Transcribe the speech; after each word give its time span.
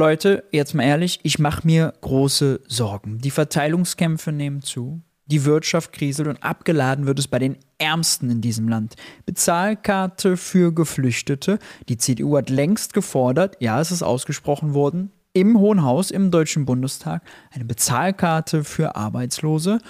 Leute, 0.00 0.44
jetzt 0.50 0.74
mal 0.74 0.84
ehrlich, 0.84 1.20
ich 1.24 1.38
mache 1.38 1.66
mir 1.66 1.92
große 2.00 2.62
Sorgen. 2.66 3.18
Die 3.18 3.30
Verteilungskämpfe 3.30 4.32
nehmen 4.32 4.62
zu, 4.62 5.02
die 5.26 5.44
Wirtschaft 5.44 5.92
kriselt 5.92 6.26
und 6.26 6.42
abgeladen 6.42 7.04
wird 7.04 7.18
es 7.18 7.28
bei 7.28 7.38
den 7.38 7.58
Ärmsten 7.76 8.30
in 8.30 8.40
diesem 8.40 8.66
Land. 8.66 8.94
Bezahlkarte 9.26 10.38
für 10.38 10.72
Geflüchtete. 10.72 11.58
Die 11.90 11.98
CDU 11.98 12.38
hat 12.38 12.48
längst 12.48 12.94
gefordert, 12.94 13.58
ja, 13.60 13.78
es 13.78 13.90
ist 13.90 14.02
ausgesprochen 14.02 14.72
worden, 14.72 15.12
im 15.34 15.58
Hohen 15.58 15.82
Haus, 15.82 16.10
im 16.10 16.30
Deutschen 16.30 16.64
Bundestag, 16.64 17.22
eine 17.50 17.66
Bezahlkarte 17.66 18.64
für 18.64 18.96
Arbeitslose. 18.96 19.80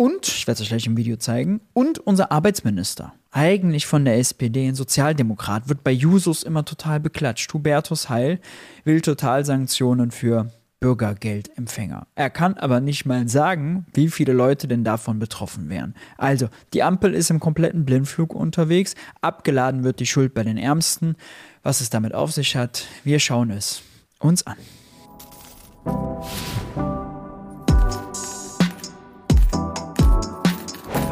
Und, 0.00 0.28
ich 0.28 0.46
werde 0.46 0.54
es 0.54 0.62
euch 0.62 0.68
gleich 0.70 0.86
im 0.86 0.96
Video 0.96 1.16
zeigen, 1.16 1.60
und 1.74 1.98
unser 1.98 2.32
Arbeitsminister, 2.32 3.12
eigentlich 3.32 3.84
von 3.84 4.06
der 4.06 4.16
SPD, 4.16 4.66
ein 4.66 4.74
Sozialdemokrat, 4.74 5.68
wird 5.68 5.84
bei 5.84 5.90
Jusos 5.90 6.42
immer 6.42 6.64
total 6.64 7.00
beklatscht. 7.00 7.52
Hubertus 7.52 8.08
Heil 8.08 8.40
will 8.84 9.02
Totalsanktionen 9.02 10.10
für 10.10 10.48
Bürgergeldempfänger. 10.80 12.06
Er 12.14 12.30
kann 12.30 12.54
aber 12.54 12.80
nicht 12.80 13.04
mal 13.04 13.28
sagen, 13.28 13.84
wie 13.92 14.08
viele 14.08 14.32
Leute 14.32 14.68
denn 14.68 14.84
davon 14.84 15.18
betroffen 15.18 15.68
wären. 15.68 15.94
Also, 16.16 16.48
die 16.72 16.82
Ampel 16.82 17.12
ist 17.12 17.28
im 17.28 17.38
kompletten 17.38 17.84
Blindflug 17.84 18.34
unterwegs, 18.34 18.94
abgeladen 19.20 19.84
wird 19.84 20.00
die 20.00 20.06
Schuld 20.06 20.32
bei 20.32 20.44
den 20.44 20.56
Ärmsten. 20.56 21.14
Was 21.62 21.82
es 21.82 21.90
damit 21.90 22.14
auf 22.14 22.32
sich 22.32 22.56
hat, 22.56 22.86
wir 23.04 23.18
schauen 23.18 23.50
es 23.50 23.82
uns 24.18 24.46
an. 24.46 24.56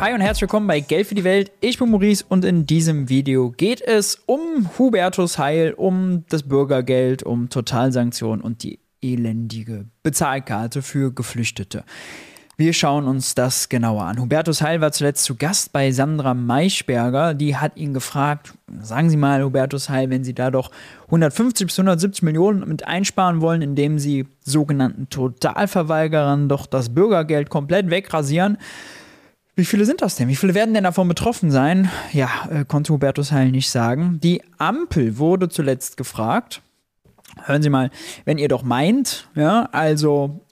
Hi 0.01 0.15
und 0.15 0.20
herzlich 0.20 0.43
willkommen 0.43 0.69
bei 0.69 0.79
Geld 0.79 1.09
für 1.09 1.16
die 1.16 1.25
Welt. 1.25 1.51
Ich 1.61 1.77
bin 1.77 1.91
Maurice 1.91 2.25
und 2.29 2.45
in 2.45 2.66
diesem 2.66 3.09
Video 3.09 3.51
geht 3.51 3.80
es 3.80 4.15
um 4.27 4.71
Hubertus 4.79 5.38
Heil, 5.38 5.73
um 5.73 6.24
das 6.29 6.45
Bürgergeld, 6.45 7.24
um 7.24 7.48
Totalsanktionen 7.51 8.41
und 8.41 8.62
die 8.62 8.79
elendige 9.02 9.87
Bezahlkarte 10.05 10.83
für 10.83 11.12
Geflüchtete. 11.12 11.83
Wir 12.57 12.73
schauen 12.74 13.07
uns 13.07 13.35
das 13.35 13.68
genauer 13.68 14.05
an. 14.05 14.21
Hubertus 14.21 14.63
Heil 14.63 14.80
war 14.80 14.93
zuletzt 14.93 15.24
zu 15.24 15.35
Gast 15.35 15.73
bei 15.73 15.90
Sandra 15.90 16.33
Maischberger. 16.33 17.35
Die 17.35 17.57
hat 17.57 17.77
ihn 17.77 17.93
gefragt, 17.93 18.55
sagen 18.80 19.10
Sie 19.10 19.16
mal, 19.16 19.43
Hubertus 19.43 19.88
Heil, 19.88 20.10
wenn 20.10 20.23
Sie 20.23 20.35
da 20.35 20.52
doch 20.52 20.71
150 21.07 21.66
bis 21.66 21.77
170 21.77 22.23
Millionen 22.23 22.68
mit 22.68 22.87
einsparen 22.87 23.40
wollen, 23.40 23.62
indem 23.62 23.99
Sie 23.99 24.27
sogenannten 24.45 25.09
Totalverweigerern 25.09 26.49
doch 26.49 26.66
das 26.66 26.95
Bürgergeld 26.95 27.51
komplett 27.51 27.90
wegrasieren, 27.90 28.59
wie 29.59 29.64
viele 29.64 29.84
sind 29.84 30.02
das 30.02 30.14
denn? 30.14 30.28
Wie 30.28 30.37
viele 30.37 30.54
werden 30.54 30.73
denn 30.73 30.84
davon 30.84 31.09
betroffen 31.09 31.51
sein? 31.51 31.90
Ja, 32.12 32.28
äh, 32.48 32.64
konnte 32.64 32.92
Hubertus 32.92 33.32
Heil 33.32 33.51
nicht 33.51 33.68
sagen. 33.68 34.20
Die 34.23 34.40
Ampel 34.56 35.18
wurde 35.18 35.48
zuletzt 35.48 35.96
gefragt. 35.96 36.62
Hören 37.45 37.62
Sie 37.62 37.68
mal, 37.68 37.90
wenn 38.24 38.38
ihr 38.38 38.46
doch 38.46 38.62
meint, 38.62 39.28
ja, 39.34 39.68
also 39.73 40.46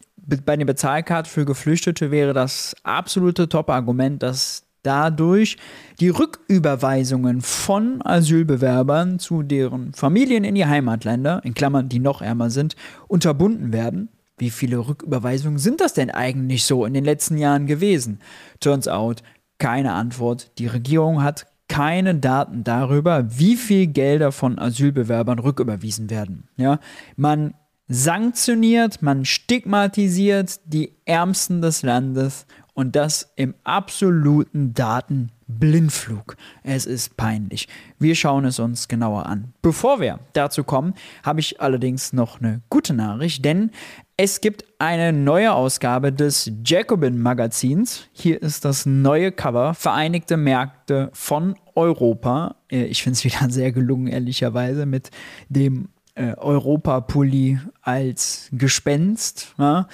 bei 0.45 0.57
der 0.57 0.65
Bezahlkarte 0.65 1.31
für 1.31 1.45
Geflüchtete 1.45 2.11
wäre 2.11 2.33
das 2.33 2.75
absolute 2.83 3.49
Top-Argument, 3.49 4.25
dass 4.25 4.65
dadurch 4.83 5.57
die 6.01 6.09
Rücküberweisungen 6.09 7.43
von 7.43 8.05
Asylbewerbern 8.05 9.21
zu 9.21 9.45
deren 9.45 9.93
Familien 9.93 10.43
in 10.43 10.57
die 10.57 10.67
Heimatländer, 10.67 11.43
in 11.45 11.55
Klammern, 11.55 11.89
die 11.89 12.01
noch 12.01 12.23
ärmer 12.23 12.51
sind, 12.51 12.75
unterbunden 13.07 13.73
werden. 13.73 14.09
Wie 14.39 14.51
viele 14.51 14.79
Rücküberweisungen 14.79 15.59
sind 15.59 15.81
das 15.81 15.95
denn 15.95 16.11
eigentlich 16.11 16.65
so 16.65 16.85
in 16.85 16.95
den 16.95 17.05
letzten 17.05 17.39
Jahren 17.39 17.67
gewesen? 17.67 18.21
Turns 18.61 18.87
out, 18.87 19.23
keine 19.59 19.93
Antwort. 19.93 20.51
Die 20.59 20.67
Regierung 20.67 21.23
hat 21.23 21.47
keine 21.69 22.15
Daten 22.15 22.63
darüber, 22.63 23.39
wie 23.39 23.57
viel 23.57 23.87
Gelder 23.87 24.33
von 24.33 24.59
Asylbewerbern 24.59 25.39
rücküberwiesen 25.39 26.11
werden. 26.11 26.49
Ja, 26.57 26.81
man 27.17 27.55
sanktioniert, 27.89 29.01
man 29.03 29.25
stigmatisiert 29.25 30.61
die 30.67 30.93
Ärmsten 31.05 31.63
des 31.63 31.83
Landes 31.83 32.47
und 32.75 32.95
das 32.95 33.33
im 33.37 33.55
absoluten 33.65 34.75
Datenblindflug. 34.75 36.37
Es 36.63 36.85
ist 36.85 37.17
peinlich. 37.17 37.69
Wir 37.99 38.15
schauen 38.15 38.45
es 38.45 38.59
uns 38.59 38.87
genauer 38.89 39.27
an. 39.27 39.55
Bevor 39.63 40.01
wir 40.01 40.21
dazu 40.35 40.63
kommen, 40.63 40.95
habe 41.23 41.41
ich 41.41 41.61
allerdings 41.61 42.13
noch 42.13 42.41
eine 42.41 42.61
gute 42.69 42.93
Nachricht, 42.93 43.45
denn 43.45 43.71
es 44.19 44.41
gibt 44.41 44.65
eine 44.79 45.13
neue 45.13 45.53
Ausgabe 45.53 46.11
des 46.11 46.51
Jacobin 46.65 47.21
Magazins. 47.21 48.09
Hier 48.13 48.41
ist 48.41 48.65
das 48.65 48.87
neue 48.87 49.31
Cover 49.31 49.75
Vereinigte 49.75 50.39
Märkte 50.39 51.11
von 51.13 51.55
Europa. 51.75 52.57
Äh, 52.71 52.85
ich 52.85 53.03
finde 53.03 53.19
es 53.19 53.25
wieder 53.25 53.47
sehr 53.51 53.73
gelungen, 53.73 54.07
ehrlicherweise, 54.07 54.87
mit 54.87 55.11
dem 55.51 55.89
äh, 56.15 56.35
Europapulli 56.35 57.59
als 57.83 58.49
Gespenst. 58.53 59.55
Ja. 59.59 59.87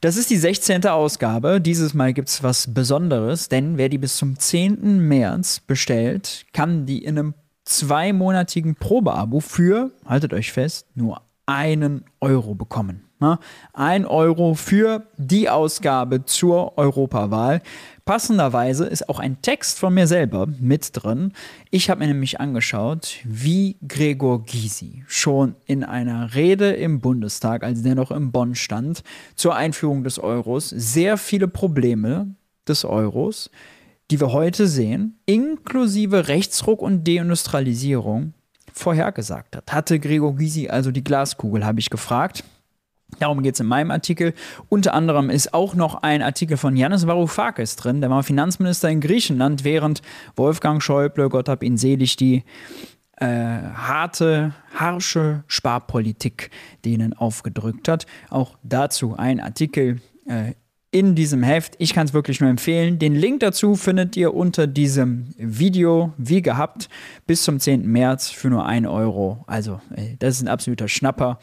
Das 0.00 0.16
ist 0.16 0.30
die 0.30 0.38
16. 0.38 0.86
Ausgabe. 0.86 1.60
Dieses 1.60 1.92
Mal 1.92 2.14
gibt 2.14 2.30
es 2.30 2.42
was 2.42 2.72
Besonderes, 2.72 3.50
denn 3.50 3.76
wer 3.76 3.90
die 3.90 3.98
bis 3.98 4.16
zum 4.16 4.38
10. 4.38 5.06
März 5.06 5.60
bestellt, 5.60 6.46
kann 6.54 6.86
die 6.86 7.04
in 7.04 7.18
einem 7.18 7.34
zweimonatigen 7.66 8.76
Probeabo 8.76 9.40
für, 9.40 9.90
haltet 10.06 10.32
euch 10.32 10.50
fest, 10.52 10.86
nur 10.94 11.20
einen 11.44 12.04
Euro 12.20 12.54
bekommen. 12.54 13.05
Ja. 13.20 13.38
Ein 13.72 14.04
Euro 14.04 14.54
für 14.54 15.06
die 15.16 15.48
Ausgabe 15.48 16.26
zur 16.26 16.76
Europawahl. 16.76 17.62
Passenderweise 18.04 18.84
ist 18.86 19.08
auch 19.08 19.18
ein 19.18 19.40
Text 19.40 19.78
von 19.78 19.94
mir 19.94 20.06
selber 20.06 20.46
mit 20.60 20.90
drin. 20.92 21.32
Ich 21.70 21.88
habe 21.88 22.00
mir 22.00 22.08
nämlich 22.08 22.40
angeschaut, 22.40 23.16
wie 23.24 23.78
Gregor 23.88 24.44
Gysi 24.44 25.02
schon 25.08 25.56
in 25.64 25.82
einer 25.82 26.34
Rede 26.34 26.72
im 26.72 27.00
Bundestag, 27.00 27.64
als 27.64 27.82
der 27.82 27.94
noch 27.94 28.10
in 28.10 28.32
Bonn 28.32 28.54
stand, 28.54 29.02
zur 29.34 29.56
Einführung 29.56 30.04
des 30.04 30.18
Euros 30.18 30.68
sehr 30.68 31.16
viele 31.16 31.48
Probleme 31.48 32.34
des 32.68 32.84
Euros, 32.84 33.50
die 34.10 34.20
wir 34.20 34.32
heute 34.32 34.68
sehen, 34.68 35.18
inklusive 35.24 36.28
Rechtsruck 36.28 36.82
und 36.82 37.08
Deindustrialisierung, 37.08 38.34
vorhergesagt 38.72 39.56
hat. 39.56 39.72
Hatte 39.72 39.98
Gregor 39.98 40.36
Gysi 40.36 40.68
also 40.68 40.90
die 40.90 41.02
Glaskugel, 41.02 41.64
habe 41.64 41.80
ich 41.80 41.88
gefragt. 41.88 42.44
Darum 43.18 43.42
geht 43.42 43.54
es 43.54 43.60
in 43.60 43.66
meinem 43.66 43.90
Artikel. 43.90 44.34
Unter 44.68 44.92
anderem 44.92 45.30
ist 45.30 45.54
auch 45.54 45.74
noch 45.74 46.02
ein 46.02 46.22
Artikel 46.22 46.56
von 46.56 46.76
Yannis 46.76 47.06
Varoufakis 47.06 47.76
drin. 47.76 48.00
Der 48.00 48.10
war 48.10 48.22
Finanzminister 48.22 48.90
in 48.90 49.00
Griechenland, 49.00 49.64
während 49.64 50.02
Wolfgang 50.34 50.82
Schäuble, 50.82 51.28
Gott 51.28 51.48
hab 51.48 51.62
ihn 51.62 51.78
selig, 51.78 52.16
die 52.16 52.44
äh, 53.16 53.26
harte, 53.26 54.52
harsche 54.74 55.44
Sparpolitik 55.46 56.50
denen 56.84 57.14
aufgedrückt 57.14 57.88
hat. 57.88 58.06
Auch 58.28 58.58
dazu 58.62 59.16
ein 59.16 59.40
Artikel 59.40 60.00
äh, 60.26 60.52
in 60.90 61.14
diesem 61.14 61.42
Heft. 61.42 61.74
Ich 61.78 61.94
kann 61.94 62.06
es 62.06 62.12
wirklich 62.12 62.40
nur 62.40 62.50
empfehlen. 62.50 62.98
Den 62.98 63.14
Link 63.14 63.40
dazu 63.40 63.74
findet 63.74 64.16
ihr 64.16 64.34
unter 64.34 64.66
diesem 64.66 65.34
Video, 65.38 66.12
wie 66.18 66.42
gehabt, 66.42 66.88
bis 67.26 67.44
zum 67.44 67.58
10. 67.60 67.86
März 67.86 68.30
für 68.30 68.50
nur 68.50 68.66
1 68.66 68.86
Euro. 68.86 69.44
Also, 69.46 69.80
äh, 69.94 70.16
das 70.18 70.36
ist 70.36 70.42
ein 70.42 70.48
absoluter 70.48 70.88
Schnapper. 70.88 71.38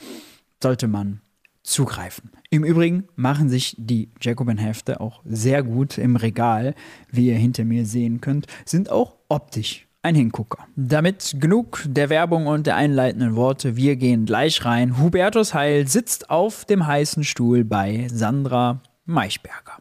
Sollte 0.62 0.88
man 0.88 1.23
zugreifen. 1.64 2.32
Im 2.50 2.64
Übrigen 2.64 3.08
machen 3.16 3.50
sich 3.50 3.76
die 3.80 4.10
Jacobin-Hefte 4.22 5.02
auch 5.02 5.22
sehr 5.26 5.64
gut 5.64 5.98
im 5.98 6.16
Regal, 6.16 6.76
wie 7.10 7.28
ihr 7.28 7.38
hinter 7.38 7.66
mir 7.66 7.86
sehen 7.86 8.22
könnt, 8.22 8.48
sind 8.66 8.92
auch 8.92 9.16
optisch 9.30 9.88
ein 10.04 10.16
Hingucker. 10.16 10.68
Damit 10.76 11.38
genug 11.40 11.82
der 11.86 12.10
Werbung 12.10 12.48
und 12.48 12.68
der 12.68 12.76
einleitenden 12.76 13.36
Worte. 13.36 13.78
Wir 13.78 13.96
gehen 13.96 14.26
gleich 14.26 14.66
rein. 14.66 15.00
Hubertus 15.00 15.54
Heil 15.54 15.88
sitzt 15.88 16.30
auf 16.30 16.66
dem 16.66 16.86
heißen 16.86 17.24
Stuhl 17.24 17.64
bei 17.64 18.08
Sandra 18.12 18.82
Maischberger. 19.06 19.78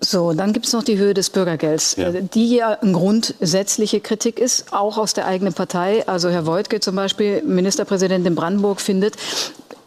So, 0.00 0.32
dann 0.32 0.52
gibt 0.52 0.66
es 0.66 0.72
noch 0.72 0.84
die 0.84 0.96
Höhe 0.96 1.12
des 1.12 1.30
Bürgergelds, 1.30 1.96
ja. 1.96 2.10
Äh, 2.10 2.22
die 2.22 2.54
ja 2.56 2.78
eine 2.80 2.92
grundsätzliche 2.92 4.00
Kritik 4.00 4.38
ist, 4.38 4.72
auch 4.72 4.96
aus 4.96 5.12
der 5.12 5.26
eigenen 5.26 5.54
Partei. 5.54 6.06
Also 6.06 6.28
Herr 6.28 6.46
Woidke 6.46 6.78
zum 6.78 6.94
Beispiel, 6.94 7.42
Ministerpräsident 7.42 8.24
in 8.24 8.36
Brandenburg, 8.36 8.80
findet, 8.80 9.16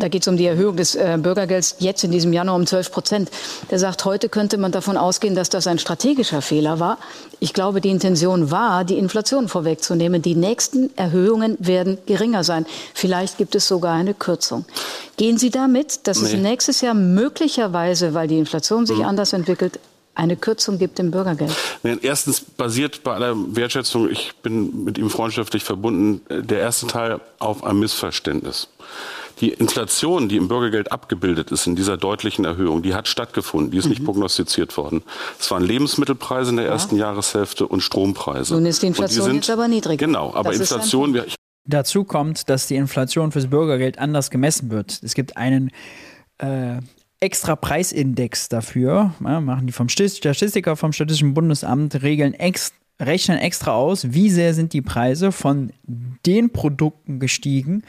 da 0.01 0.07
geht 0.07 0.23
es 0.23 0.28
um 0.28 0.35
die 0.35 0.47
Erhöhung 0.47 0.75
des 0.75 0.95
äh, 0.95 1.17
Bürgergelds 1.22 1.75
jetzt 1.79 2.03
in 2.03 2.11
diesem 2.11 2.34
Januar 2.34 2.55
um 2.55 2.66
12 2.66 2.91
Prozent. 2.91 3.31
Der 3.70 3.78
sagt, 3.78 4.03
heute 4.03 4.29
könnte 4.29 4.58
man 4.58 4.72
davon 4.72 4.97
ausgehen, 4.97 5.35
dass 5.35 5.49
das 5.49 5.67
ein 5.67 5.78
strategischer 5.78 6.41
Fehler 6.41 6.79
war. 6.79 6.97
Ich 7.40 7.53
glaube, 7.53 7.81
die 7.81 7.90
Intention 7.90 8.49
war, 8.49 8.84
die 8.84 8.97
Inflation 8.97 9.47
vorwegzunehmen. 9.47 10.22
Die 10.23 10.35
nächsten 10.35 10.90
Erhöhungen 10.97 11.55
werden 11.59 11.99
geringer 12.08 12.43
sein. 12.43 12.66
Vielleicht 12.96 13.37
gibt 13.37 13.53
es 13.53 13.67
sogar 13.67 13.93
eine 13.93 14.16
Kürzung. 14.16 14.66
Gehen 15.17 15.37
Sie 15.37 15.52
damit, 15.52 16.08
dass 16.08 16.22
nee. 16.22 16.29
es 16.29 16.34
nächstes 16.34 16.81
Jahr 16.81 16.96
möglicherweise, 16.96 18.16
weil 18.16 18.28
die 18.28 18.40
Inflation 18.40 18.87
sich 18.87 18.97
mhm. 18.97 19.05
anders 19.05 19.34
entwickelt, 19.34 19.79
eine 20.16 20.35
Kürzung 20.35 20.78
gibt 20.78 20.99
im 20.99 21.11
Bürgergeld? 21.11 21.55
Erstens 22.02 22.41
basiert 22.41 23.03
bei 23.03 23.13
aller 23.13 23.35
Wertschätzung, 23.55 24.09
ich 24.09 24.34
bin 24.41 24.84
mit 24.84 24.97
ihm 24.97 25.09
freundschaftlich 25.09 25.63
verbunden, 25.63 26.22
der 26.29 26.59
erste 26.59 26.87
Teil 26.87 27.19
auf 27.40 27.63
einem 27.63 27.79
Missverständnis. 27.79 28.67
Die 29.40 29.49
Inflation, 29.49 30.29
die 30.29 30.37
im 30.37 30.47
Bürgergeld 30.47 30.91
abgebildet 30.91 31.52
ist 31.52 31.66
in 31.66 31.75
dieser 31.75 31.97
deutlichen 31.97 32.46
Erhöhung, 32.46 32.84
die 32.84 32.93
hat 32.93 33.08
stattgefunden. 33.08 33.72
Die 33.72 33.78
ist 33.78 33.85
mhm. 33.85 33.91
nicht 33.91 34.05
prognostiziert 34.05 34.78
worden. 34.78 35.02
Es 35.40 35.49
waren 35.49 35.63
Lebensmittelpreise 35.63 36.52
in 36.52 36.58
der 36.58 36.67
ersten 36.67 36.96
ja. 36.96 37.08
Jahreshälfte 37.08 37.66
und 37.66 37.81
Strompreise. 37.81 38.53
Nun 38.53 38.67
ist 38.67 38.84
die 38.84 38.87
Inflation 38.87 39.25
die 39.25 39.31
sind, 39.31 39.35
jetzt 39.37 39.49
aber 39.49 39.67
niedrig. 39.67 39.99
Genau, 39.99 40.34
aber 40.34 40.52
das 40.52 40.59
Inflation, 40.59 41.19
Dazu 41.66 42.03
kommt, 42.03 42.49
dass 42.49 42.67
die 42.67 42.75
Inflation 42.75 43.31
fürs 43.31 43.47
Bürgergeld 43.47 43.99
anders 43.99 44.31
gemessen 44.31 44.72
wird. 44.72 44.99
Es 45.03 45.13
gibt 45.13 45.37
einen 45.37 45.72
äh, 46.40 46.79
extra 47.22 47.56
Preisindex 47.56 48.50
dafür, 48.50 49.14
ja, 49.23 49.40
machen 49.40 49.68
die 49.68 49.73
vom 49.73 49.88
Statistiker 49.88 50.76
vom 50.76 50.91
Statistischen 50.91 51.34
Bundesamt, 51.34 52.02
regeln 52.02 52.34
ex, 52.34 52.73
rechnen 53.00 53.38
extra 53.38 53.73
aus, 53.73 54.12
wie 54.12 54.29
sehr 54.29 54.53
sind 54.53 54.73
die 54.73 54.82
Preise 54.82 55.32
von 55.32 55.72
den 56.26 56.52
Produkten 56.52 57.20
gestiegen, 57.20 57.84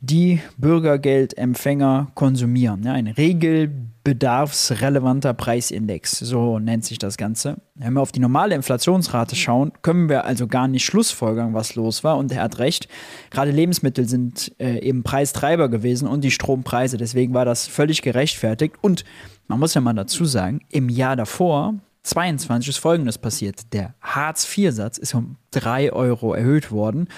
die 0.00 0.40
Bürgergeldempfänger 0.58 2.08
konsumieren. 2.14 2.82
Ja, 2.84 2.92
ein 2.92 3.06
regelbedarfsrelevanter 3.06 5.32
Preisindex, 5.34 6.18
so 6.18 6.58
nennt 6.58 6.84
sich 6.84 6.98
das 6.98 7.16
Ganze. 7.16 7.56
Wenn 7.74 7.94
wir 7.94 8.02
auf 8.02 8.12
die 8.12 8.20
normale 8.20 8.54
Inflationsrate 8.54 9.34
schauen, 9.36 9.72
können 9.82 10.08
wir 10.08 10.24
also 10.24 10.46
gar 10.46 10.68
nicht 10.68 10.84
schlussfolgern, 10.84 11.54
was 11.54 11.74
los 11.74 12.04
war. 12.04 12.16
Und 12.18 12.30
er 12.30 12.42
hat 12.42 12.58
recht, 12.58 12.86
gerade 13.30 13.50
Lebensmittel 13.50 14.06
sind 14.08 14.52
äh, 14.58 14.78
eben 14.80 15.02
Preistreiber 15.02 15.70
gewesen 15.70 16.06
und 16.06 16.22
die 16.24 16.30
Strompreise. 16.30 16.98
Deswegen 16.98 17.34
war 17.34 17.46
das 17.46 17.66
völlig 17.66 18.02
gerechtfertigt. 18.02 18.76
Und 18.82 19.04
man 19.48 19.58
muss 19.58 19.74
ja 19.74 19.80
mal 19.80 19.94
dazu 19.94 20.26
sagen, 20.26 20.60
im 20.70 20.88
Jahr 20.88 21.16
davor 21.16 21.74
22 22.02 22.68
ist 22.68 22.78
Folgendes 22.78 23.18
passiert. 23.18 23.72
Der 23.72 23.94
Hartz-IV-Satz 24.00 24.98
ist 24.98 25.14
um 25.14 25.38
3 25.50 25.92
Euro 25.92 26.34
erhöht 26.34 26.70
worden 26.70 27.08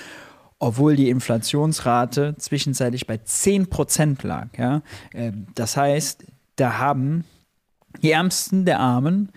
obwohl 0.59 0.97
die 0.97 1.09
Inflationsrate 1.09 2.35
zwischenzeitlich 2.39 3.07
bei 3.07 3.17
10% 3.17 4.27
lag. 4.27 4.49
Ja? 4.57 4.83
Ähm, 5.13 5.47
das 5.55 5.77
heißt, 5.77 6.25
da 6.57 6.79
haben 6.79 7.25
die 8.03 8.11
Ärmsten 8.11 8.65
der 8.65 8.81
Armen 8.81 9.31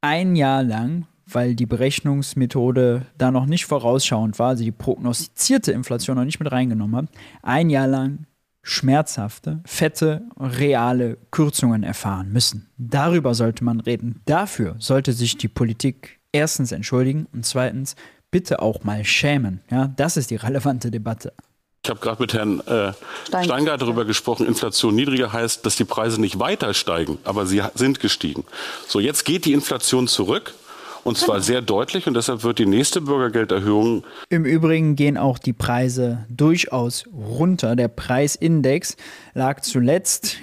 ein 0.00 0.36
Jahr 0.36 0.62
lang, 0.62 1.06
weil 1.26 1.54
die 1.54 1.66
Berechnungsmethode 1.66 3.06
da 3.16 3.30
noch 3.30 3.46
nicht 3.46 3.66
vorausschauend 3.66 4.38
war, 4.38 4.50
also 4.50 4.64
die 4.64 4.72
prognostizierte 4.72 5.72
Inflation 5.72 6.16
noch 6.16 6.24
nicht 6.24 6.38
mit 6.38 6.52
reingenommen 6.52 6.96
hat, 6.96 7.06
ein 7.42 7.70
Jahr 7.70 7.86
lang 7.86 8.26
schmerzhafte, 8.62 9.60
fette, 9.64 10.22
reale 10.38 11.18
Kürzungen 11.30 11.82
erfahren 11.82 12.32
müssen. 12.32 12.68
Darüber 12.78 13.34
sollte 13.34 13.62
man 13.62 13.80
reden. 13.80 14.22
Dafür 14.24 14.76
sollte 14.78 15.12
sich 15.12 15.36
die 15.36 15.48
Politik 15.48 16.18
erstens 16.32 16.72
entschuldigen 16.72 17.26
und 17.32 17.44
zweitens 17.44 17.94
bitte 18.34 18.60
auch 18.60 18.82
mal 18.82 19.04
schämen. 19.04 19.60
Ja, 19.70 19.92
das 19.96 20.16
ist 20.16 20.32
die 20.32 20.34
relevante 20.34 20.90
Debatte. 20.90 21.32
Ich 21.84 21.88
habe 21.88 22.00
gerade 22.00 22.20
mit 22.20 22.34
Herrn 22.34 22.58
äh, 22.66 22.92
Stein. 23.28 23.44
Steingart 23.44 23.80
darüber 23.80 24.04
gesprochen, 24.04 24.44
Inflation 24.44 24.92
niedriger 24.92 25.32
heißt, 25.32 25.64
dass 25.64 25.76
die 25.76 25.84
Preise 25.84 26.20
nicht 26.20 26.40
weiter 26.40 26.74
steigen, 26.74 27.18
aber 27.22 27.46
sie 27.46 27.62
sind 27.76 28.00
gestiegen. 28.00 28.44
So, 28.88 28.98
jetzt 28.98 29.24
geht 29.24 29.44
die 29.44 29.52
Inflation 29.52 30.08
zurück. 30.08 30.54
Und 31.04 31.18
zwar 31.18 31.42
sehr 31.42 31.60
deutlich 31.60 32.06
und 32.06 32.14
deshalb 32.14 32.44
wird 32.44 32.58
die 32.58 32.64
nächste 32.64 33.02
Bürgergelderhöhung. 33.02 34.04
Im 34.30 34.46
Übrigen 34.46 34.96
gehen 34.96 35.18
auch 35.18 35.38
die 35.38 35.52
Preise 35.52 36.24
durchaus 36.30 37.04
runter. 37.12 37.76
Der 37.76 37.88
Preisindex 37.88 38.96
lag 39.34 39.60
zuletzt 39.60 40.38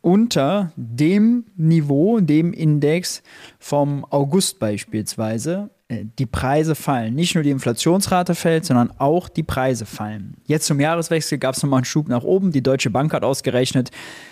unter 0.00 0.72
dem 0.76 1.46
Niveau, 1.56 2.20
dem 2.20 2.52
Index 2.52 3.22
vom 3.58 4.04
August 4.10 4.58
beispielsweise. 4.58 5.70
Äh, 5.88 6.04
die 6.18 6.26
Preise 6.26 6.74
fallen. 6.74 7.14
Nicht 7.14 7.34
nur 7.34 7.44
die 7.44 7.50
Inflationsrate 7.50 8.34
fällt, 8.34 8.64
sondern 8.64 8.90
auch 8.98 9.28
die 9.28 9.42
Preise 9.42 9.86
fallen. 9.86 10.34
Jetzt 10.46 10.66
zum 10.66 10.80
Jahreswechsel 10.80 11.38
gab 11.38 11.54
es 11.54 11.62
nochmal 11.62 11.78
einen 11.78 11.84
Schub 11.84 12.08
nach 12.08 12.22
oben. 12.22 12.52
Die 12.52 12.62
Deutsche 12.62 12.90
Bank 12.90 13.12
hat 13.12 13.24
ausgerechnet, 13.24 13.90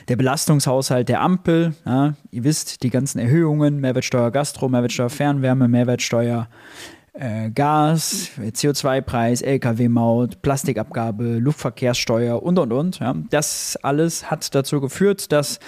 der 0.08 0.16
Belastungshaushalt 0.16 1.08
der 1.08 1.20
Ampel, 1.20 1.74
ja, 1.84 2.14
ihr 2.30 2.44
wisst, 2.44 2.82
die 2.82 2.90
ganzen 2.90 3.18
Erhöhungen, 3.18 3.80
Mehrwertsteuer 3.80 4.30
Gastro, 4.30 4.68
Mehrwertsteuer 4.68 5.10
Fernwärme, 5.10 5.68
Mehrwertsteuer 5.68 6.48
äh, 7.12 7.50
Gas, 7.50 8.30
CO2-Preis, 8.38 9.42
Lkw-Maut, 9.42 10.42
Plastikabgabe, 10.42 11.38
Luftverkehrssteuer 11.38 12.42
und 12.42 12.58
und 12.58 12.72
und. 12.72 12.98
Ja. 12.98 13.14
Das 13.30 13.78
alles 13.82 14.30
hat 14.30 14.54
dazu 14.54 14.80
geführt, 14.80 15.32
dass 15.32 15.58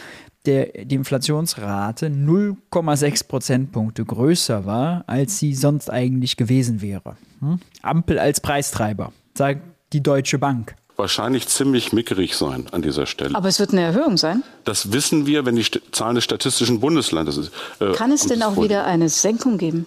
der, 0.46 0.84
die 0.84 0.94
Inflationsrate 0.94 2.06
0,6 2.06 3.28
Prozentpunkte 3.28 4.04
größer 4.04 4.66
war, 4.66 5.04
als 5.06 5.38
sie 5.38 5.54
sonst 5.54 5.90
eigentlich 5.90 6.36
gewesen 6.36 6.82
wäre. 6.82 7.16
Hm? 7.40 7.60
Ampel 7.82 8.18
als 8.18 8.40
Preistreiber, 8.40 9.12
sagt 9.34 9.62
die 9.92 10.02
Deutsche 10.02 10.38
Bank. 10.38 10.74
Wahrscheinlich 10.96 11.48
ziemlich 11.48 11.92
mickerig 11.92 12.36
sein 12.36 12.66
an 12.70 12.82
dieser 12.82 13.06
Stelle. 13.06 13.34
Aber 13.34 13.48
es 13.48 13.58
wird 13.58 13.72
eine 13.72 13.80
Erhöhung 13.80 14.16
sein? 14.16 14.44
Das 14.62 14.92
wissen 14.92 15.26
wir, 15.26 15.44
wenn 15.44 15.56
die 15.56 15.64
St 15.64 15.80
Zahlen 15.90 16.14
des 16.14 16.22
Statistischen 16.22 16.78
Bundesandes. 16.78 17.50
Äh, 17.80 17.92
Kann 17.92 18.12
es 18.12 18.26
denn 18.26 18.42
auch 18.44 18.56
wieder 18.62 18.84
eine 18.84 19.08
Senkung 19.08 19.58
geben? 19.58 19.86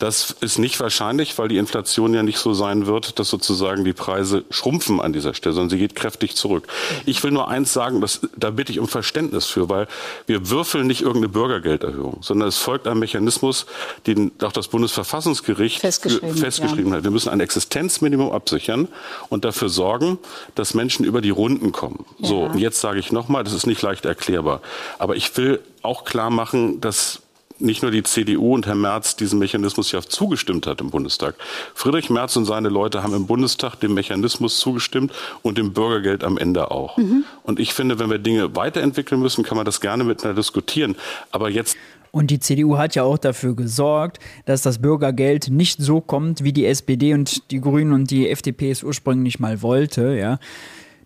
Das 0.00 0.34
ist 0.40 0.58
nicht 0.58 0.80
wahrscheinlich, 0.80 1.36
weil 1.38 1.48
die 1.48 1.58
Inflation 1.58 2.14
ja 2.14 2.22
nicht 2.22 2.38
so 2.38 2.54
sein 2.54 2.86
wird, 2.86 3.18
dass 3.18 3.28
sozusagen 3.28 3.84
die 3.84 3.92
Preise 3.92 4.44
schrumpfen 4.50 4.98
an 4.98 5.12
dieser 5.12 5.34
Stelle, 5.34 5.54
sondern 5.54 5.68
sie 5.68 5.76
geht 5.76 5.94
kräftig 5.94 6.36
zurück. 6.36 6.66
Ich 7.04 7.22
will 7.22 7.30
nur 7.32 7.48
eins 7.48 7.74
sagen, 7.74 8.00
dass, 8.00 8.20
da 8.34 8.50
bitte 8.50 8.72
ich 8.72 8.78
um 8.78 8.88
Verständnis 8.88 9.44
für, 9.44 9.68
weil 9.68 9.86
wir 10.26 10.48
würfeln 10.48 10.86
nicht 10.86 11.02
irgendeine 11.02 11.28
Bürgergelderhöhung, 11.28 12.16
sondern 12.22 12.48
es 12.48 12.56
folgt 12.56 12.88
ein 12.88 12.98
Mechanismus, 12.98 13.66
den 14.06 14.32
auch 14.42 14.52
das 14.52 14.68
Bundesverfassungsgericht 14.68 15.80
festgeschrieben, 15.80 16.34
festgeschrieben 16.34 16.92
ja. 16.92 16.96
hat. 16.96 17.04
Wir 17.04 17.10
müssen 17.10 17.28
ein 17.28 17.40
Existenzminimum 17.40 18.32
absichern 18.32 18.88
und 19.28 19.44
dafür 19.44 19.68
sorgen, 19.68 20.18
dass 20.54 20.72
Menschen 20.72 21.04
über 21.04 21.20
die 21.20 21.28
Runden 21.28 21.72
kommen. 21.72 22.06
Ja. 22.20 22.28
So, 22.28 22.40
und 22.44 22.58
jetzt 22.58 22.80
sage 22.80 22.98
ich 22.98 23.12
nochmal, 23.12 23.44
das 23.44 23.52
ist 23.52 23.66
nicht 23.66 23.82
leicht 23.82 24.06
erklärbar. 24.06 24.62
Aber 24.98 25.14
ich 25.14 25.36
will 25.36 25.60
auch 25.82 26.04
klar 26.04 26.30
machen, 26.30 26.80
dass 26.80 27.20
nicht 27.60 27.82
nur 27.82 27.90
die 27.90 28.02
CDU 28.02 28.54
und 28.54 28.66
Herr 28.66 28.74
Merz 28.74 29.16
diesem 29.16 29.38
Mechanismus 29.38 29.92
ja 29.92 30.00
zugestimmt 30.00 30.66
hat 30.66 30.80
im 30.80 30.90
Bundestag. 30.90 31.34
Friedrich 31.74 32.10
Merz 32.10 32.36
und 32.36 32.44
seine 32.44 32.68
Leute 32.68 33.02
haben 33.02 33.14
im 33.14 33.26
Bundestag 33.26 33.76
dem 33.76 33.94
Mechanismus 33.94 34.58
zugestimmt 34.58 35.12
und 35.42 35.58
dem 35.58 35.72
Bürgergeld 35.72 36.24
am 36.24 36.38
Ende 36.38 36.70
auch. 36.70 36.96
Mhm. 36.96 37.24
Und 37.42 37.60
ich 37.60 37.74
finde, 37.74 37.98
wenn 37.98 38.10
wir 38.10 38.18
Dinge 38.18 38.56
weiterentwickeln 38.56 39.20
müssen, 39.20 39.44
kann 39.44 39.56
man 39.56 39.66
das 39.66 39.80
gerne 39.80 40.04
miteinander 40.04 40.40
diskutieren. 40.40 40.96
Aber 41.30 41.50
jetzt 41.50 41.76
und 42.12 42.32
die 42.32 42.40
CDU 42.40 42.76
hat 42.76 42.96
ja 42.96 43.04
auch 43.04 43.18
dafür 43.18 43.54
gesorgt, 43.54 44.18
dass 44.44 44.62
das 44.62 44.80
Bürgergeld 44.80 45.48
nicht 45.48 45.80
so 45.80 46.00
kommt, 46.00 46.42
wie 46.42 46.52
die 46.52 46.66
SPD 46.66 47.14
und 47.14 47.50
die 47.52 47.60
Grünen 47.60 47.92
und 47.92 48.10
die 48.10 48.28
FDP 48.28 48.72
es 48.72 48.82
ursprünglich 48.82 49.38
mal 49.38 49.62
wollte, 49.62 50.16
ja 50.16 50.40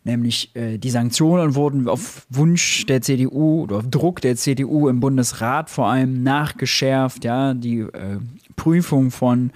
nämlich 0.04 0.54
äh, 0.54 0.78
die 0.78 0.90
Sanktionen 0.90 1.54
wurden 1.54 1.88
auf 1.88 2.26
Wunsch 2.30 2.86
der 2.86 3.00
CDU 3.00 3.62
oder 3.62 3.76
auf 3.78 3.88
Druck 3.88 4.20
der 4.20 4.36
CDU 4.36 4.88
im 4.88 5.00
Bundesrat 5.00 5.70
vor 5.70 5.88
allem 5.88 6.22
nachgeschärft, 6.22 7.24
ja, 7.24 7.54
die 7.54 7.80
äh, 7.80 8.18
Prüfung 8.56 9.10
von 9.10 9.50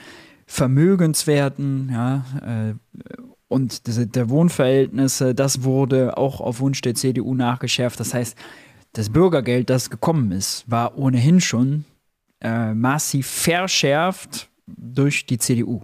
Vermögenswerten, 0.47 1.91
ja, 1.93 2.25
äh, 2.43 2.75
und 3.49 3.87
der 4.15 4.29
Wohnverhältnisse, 4.29 5.35
das 5.35 5.63
wurde 5.63 6.19
auch 6.19 6.41
auf 6.43 6.61
Wunsch 6.61 6.83
der 6.83 6.95
CDU 6.95 7.35
nachgeschärft. 7.35 7.99
Das 7.99 8.13
heißt, 8.13 8.37
das 8.93 9.09
Bürgergeld, 9.09 9.71
das 9.71 9.89
gekommen 9.89 10.33
ist, 10.33 10.71
war 10.71 10.99
ohnehin 10.99 11.41
schon 11.41 11.87
äh, 12.43 12.75
massiv 12.75 13.27
verschärft 13.27 14.51
durch 14.67 15.25
die 15.25 15.39
CDU 15.39 15.83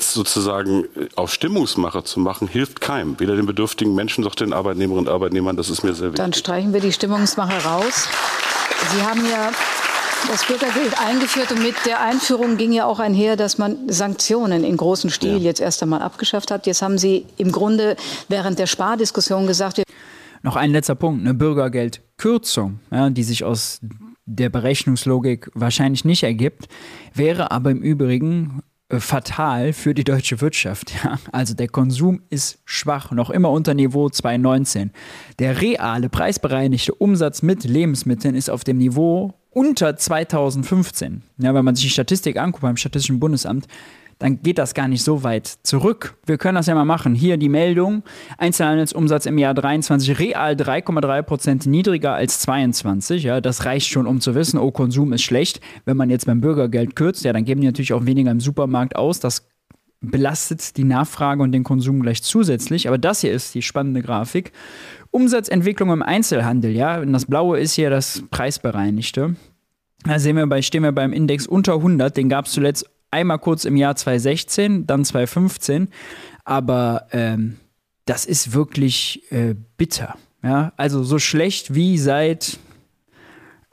sozusagen 0.00 0.84
äh, 0.84 1.08
auf 1.16 1.32
Stimmungsmacher 1.32 2.04
zu 2.04 2.20
machen, 2.20 2.48
hilft 2.48 2.80
keinem. 2.80 3.18
Weder 3.18 3.36
den 3.36 3.46
bedürftigen 3.46 3.94
Menschen 3.94 4.24
noch 4.24 4.34
den 4.34 4.52
Arbeitnehmerinnen 4.52 5.08
und 5.08 5.12
Arbeitnehmern. 5.12 5.56
Das 5.56 5.70
ist 5.70 5.82
mir 5.82 5.94
sehr 5.94 6.08
wichtig. 6.08 6.18
Dann 6.18 6.32
streichen 6.32 6.72
wir 6.72 6.80
die 6.80 6.92
Stimmungsmacher 6.92 7.64
raus. 7.64 8.08
Sie 8.94 9.02
haben 9.02 9.24
ja 9.28 9.50
das 10.30 10.44
Bürgergeld 10.46 10.98
eingeführt 10.98 11.52
und 11.52 11.62
mit 11.62 11.74
der 11.86 12.00
Einführung 12.00 12.56
ging 12.56 12.72
ja 12.72 12.86
auch 12.86 12.98
einher, 12.98 13.36
dass 13.36 13.58
man 13.58 13.88
Sanktionen 13.88 14.64
in 14.64 14.76
großem 14.76 15.10
Stil 15.10 15.36
ja. 15.36 15.38
jetzt 15.38 15.60
erst 15.60 15.82
einmal 15.82 16.02
abgeschafft 16.02 16.50
hat. 16.50 16.66
Jetzt 16.66 16.82
haben 16.82 16.98
Sie 16.98 17.26
im 17.36 17.52
Grunde 17.52 17.96
während 18.28 18.58
der 18.58 18.66
Spardiskussion 18.66 19.46
gesagt, 19.46 19.82
noch 20.42 20.56
ein 20.56 20.70
letzter 20.70 20.94
Punkt, 20.94 21.20
eine 21.20 21.34
Bürgergeldkürzung, 21.34 22.80
ja, 22.92 23.10
die 23.10 23.24
sich 23.24 23.44
aus 23.44 23.80
der 24.24 24.50
Berechnungslogik 24.50 25.50
wahrscheinlich 25.54 26.04
nicht 26.04 26.22
ergibt, 26.22 26.68
wäre 27.14 27.50
aber 27.50 27.70
im 27.70 27.82
Übrigen 27.82 28.62
fatal 28.90 29.72
für 29.72 29.94
die 29.94 30.04
deutsche 30.04 30.40
Wirtschaft. 30.40 30.92
Ja? 31.04 31.18
Also 31.30 31.54
der 31.54 31.68
Konsum 31.68 32.22
ist 32.30 32.58
schwach, 32.64 33.12
noch 33.12 33.30
immer 33.30 33.50
unter 33.50 33.74
Niveau 33.74 34.08
2019. 34.08 34.90
Der 35.38 35.60
reale 35.60 36.08
preisbereinigte 36.08 36.94
Umsatz 36.94 37.42
mit 37.42 37.64
Lebensmitteln 37.64 38.34
ist 38.34 38.50
auf 38.50 38.64
dem 38.64 38.78
Niveau 38.78 39.34
unter 39.50 39.96
2015. 39.96 41.22
Ja, 41.38 41.54
wenn 41.54 41.64
man 41.64 41.76
sich 41.76 41.84
die 41.84 41.90
Statistik 41.90 42.36
anguckt 42.36 42.62
beim 42.62 42.76
Statistischen 42.76 43.20
Bundesamt, 43.20 43.68
dann 44.18 44.42
geht 44.42 44.58
das 44.58 44.74
gar 44.74 44.88
nicht 44.88 45.04
so 45.04 45.22
weit 45.22 45.46
zurück. 45.62 46.16
Wir 46.26 46.38
können 46.38 46.56
das 46.56 46.66
ja 46.66 46.74
mal 46.74 46.84
machen. 46.84 47.14
Hier 47.14 47.36
die 47.36 47.48
Meldung: 47.48 48.02
Einzelhandelsumsatz 48.36 49.26
im 49.26 49.38
Jahr 49.38 49.54
23 49.54 50.18
real 50.18 50.54
3,3 50.54 51.22
Prozent 51.22 51.66
niedriger 51.66 52.14
als 52.14 52.40
22. 52.40 53.22
Ja, 53.22 53.40
das 53.40 53.64
reicht 53.64 53.88
schon, 53.88 54.06
um 54.06 54.20
zu 54.20 54.34
wissen, 54.34 54.58
oh, 54.58 54.70
Konsum 54.72 55.12
ist 55.12 55.22
schlecht. 55.22 55.60
Wenn 55.84 55.96
man 55.96 56.10
jetzt 56.10 56.26
beim 56.26 56.40
Bürgergeld 56.40 56.96
kürzt, 56.96 57.24
ja, 57.24 57.32
dann 57.32 57.44
geben 57.44 57.60
die 57.60 57.68
natürlich 57.68 57.92
auch 57.92 58.06
weniger 58.06 58.30
im 58.30 58.40
Supermarkt 58.40 58.96
aus. 58.96 59.20
Das 59.20 59.46
belastet 60.00 60.76
die 60.76 60.84
Nachfrage 60.84 61.42
und 61.42 61.52
den 61.52 61.64
Konsum 61.64 62.02
gleich 62.02 62.22
zusätzlich. 62.22 62.88
Aber 62.88 62.98
das 62.98 63.20
hier 63.20 63.32
ist 63.32 63.54
die 63.54 63.62
spannende 63.62 64.02
Grafik. 64.02 64.52
Umsatzentwicklung 65.10 65.90
im 65.90 66.02
Einzelhandel, 66.02 66.72
ja, 66.72 67.04
das 67.04 67.26
Blaue 67.26 67.58
ist 67.58 67.72
hier 67.72 67.90
das 67.90 68.22
preisbereinigte. 68.30 69.36
Da 70.04 70.18
sehen 70.18 70.36
wir 70.36 70.46
bei, 70.46 70.62
stehen 70.62 70.82
wir 70.82 70.92
beim 70.92 71.12
Index 71.12 71.46
unter 71.46 71.74
100, 71.74 72.16
den 72.16 72.28
gab 72.28 72.46
es 72.46 72.52
zuletzt 72.52 72.88
einmal 73.10 73.38
kurz 73.38 73.64
im 73.64 73.76
Jahr 73.76 73.96
2016, 73.96 74.86
dann 74.86 75.04
2015. 75.04 75.88
aber 76.44 77.06
ähm, 77.12 77.56
das 78.04 78.24
ist 78.24 78.54
wirklich 78.54 79.22
äh, 79.30 79.54
bitter. 79.76 80.16
Ja, 80.42 80.72
also 80.76 81.02
so 81.02 81.18
schlecht 81.18 81.74
wie 81.74 81.98
seit 81.98 82.58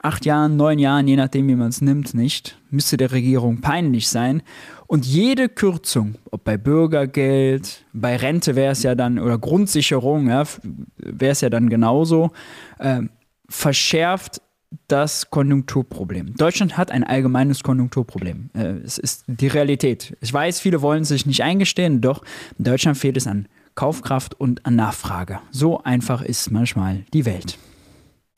acht 0.06 0.26
Jahren, 0.26 0.56
neun 0.56 0.78
Jahren, 0.78 1.08
je 1.08 1.16
nachdem, 1.16 1.48
wie 1.48 1.54
man 1.54 1.68
es 1.68 1.80
nimmt, 1.80 2.14
nicht, 2.14 2.58
müsste 2.70 2.96
der 2.96 3.12
Regierung 3.12 3.60
peinlich 3.60 4.08
sein. 4.08 4.42
Und 4.86 5.04
jede 5.04 5.48
Kürzung, 5.48 6.16
ob 6.30 6.44
bei 6.44 6.56
Bürgergeld, 6.56 7.84
bei 7.92 8.16
Rente 8.16 8.54
wäre 8.54 8.72
es 8.72 8.82
ja 8.82 8.94
dann, 8.94 9.18
oder 9.18 9.38
Grundsicherung, 9.38 10.28
ja, 10.28 10.44
wäre 10.96 11.32
es 11.32 11.40
ja 11.40 11.50
dann 11.50 11.68
genauso, 11.68 12.30
äh, 12.78 13.02
verschärft 13.48 14.40
das 14.88 15.30
Konjunkturproblem. 15.30 16.34
Deutschland 16.36 16.76
hat 16.76 16.90
ein 16.90 17.04
allgemeines 17.04 17.62
Konjunkturproblem. 17.62 18.50
Äh, 18.54 18.64
es 18.84 18.98
ist 18.98 19.24
die 19.26 19.48
Realität. 19.48 20.16
Ich 20.20 20.32
weiß, 20.32 20.60
viele 20.60 20.82
wollen 20.82 21.04
sich 21.04 21.26
nicht 21.26 21.42
eingestehen, 21.42 22.00
doch 22.00 22.22
in 22.58 22.64
Deutschland 22.64 22.98
fehlt 22.98 23.16
es 23.16 23.26
an 23.26 23.48
Kaufkraft 23.74 24.34
und 24.40 24.64
an 24.64 24.76
Nachfrage. 24.76 25.40
So 25.50 25.82
einfach 25.82 26.22
ist 26.22 26.50
manchmal 26.50 27.04
die 27.12 27.26
Welt. 27.26 27.58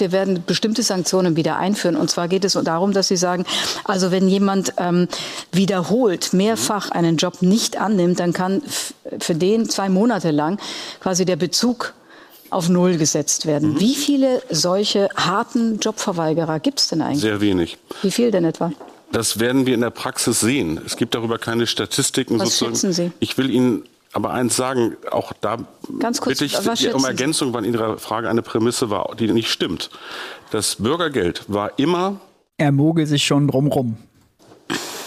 Wir 0.01 0.13
werden 0.13 0.45
bestimmte 0.47 0.85
Sanktionen 0.85 1.35
wieder 1.35 1.57
einführen. 1.57 1.97
Und 1.97 2.09
zwar 2.09 2.29
geht 2.29 2.45
es 2.45 2.53
darum, 2.53 2.93
dass 2.93 3.09
Sie 3.09 3.17
sagen, 3.17 3.45
also 3.85 4.13
wenn 4.13 4.29
jemand 4.29 4.75
ähm, 4.77 5.09
wiederholt 5.51 6.33
mehrfach 6.33 6.93
einen 6.93 7.17
Job 7.17 7.43
nicht 7.43 7.81
annimmt, 7.81 8.21
dann 8.21 8.33
kann 8.33 8.63
für 9.19 9.35
den 9.35 9.69
zwei 9.69 9.89
Monate 9.89 10.31
lang 10.31 10.61
quasi 11.01 11.25
der 11.25 11.35
Bezug 11.35 11.95
auf 12.51 12.69
Null 12.69 12.97
gesetzt 12.97 13.47
werden. 13.47 13.75
Mhm. 13.75 13.81
Wie 13.81 13.95
viele 13.95 14.43
solche 14.51 15.09
harten 15.17 15.79
Jobverweigerer 15.79 16.61
gibt 16.61 16.81
es 16.81 16.89
denn 16.89 17.03
eigentlich? 17.03 17.21
Sehr 17.21 17.41
wenig. 17.41 17.79
Wie 18.03 18.11
viel 18.11 18.31
denn 18.31 18.45
etwa? 18.45 18.73
Das 19.13 19.39
werden 19.41 19.67
wir 19.67 19.75
in 19.75 19.81
der 19.81 19.91
Praxis 19.91 20.41
sehen. 20.41 20.81
Es 20.85 20.97
gibt 20.97 21.15
darüber 21.15 21.39
keine 21.39 21.67
Statistiken. 21.67 22.39
Was 22.39 22.59
sozusagen. 22.59 22.75
schätzen 22.75 22.93
Sie? 22.93 23.13
Ich 23.21 23.39
will 23.39 23.51
Ihnen 23.51 23.85
aber 24.13 24.33
eins 24.33 24.57
sagen, 24.57 24.97
auch 25.11 25.33
da 25.41 25.59
Ganz 25.99 26.21
kurz, 26.21 26.39
bitte 26.39 26.45
ich 26.47 26.95
um 26.95 27.05
Ergänzung, 27.05 27.53
weil 27.53 27.65
in 27.65 27.75
Ihrer 27.75 27.99
Frage 27.99 28.29
eine 28.29 28.43
Prämisse 28.43 28.91
war, 28.91 29.15
die 29.19 29.31
nicht 29.33 29.51
stimmt. 29.51 29.91
Das 30.51 30.77
Bürgergeld 30.77 31.45
war 31.49 31.79
immer. 31.79 32.21
Er 32.57 32.73
mogelt 32.73 33.09
sich 33.09 33.25
schon 33.25 33.49
drumrum. 33.49 33.97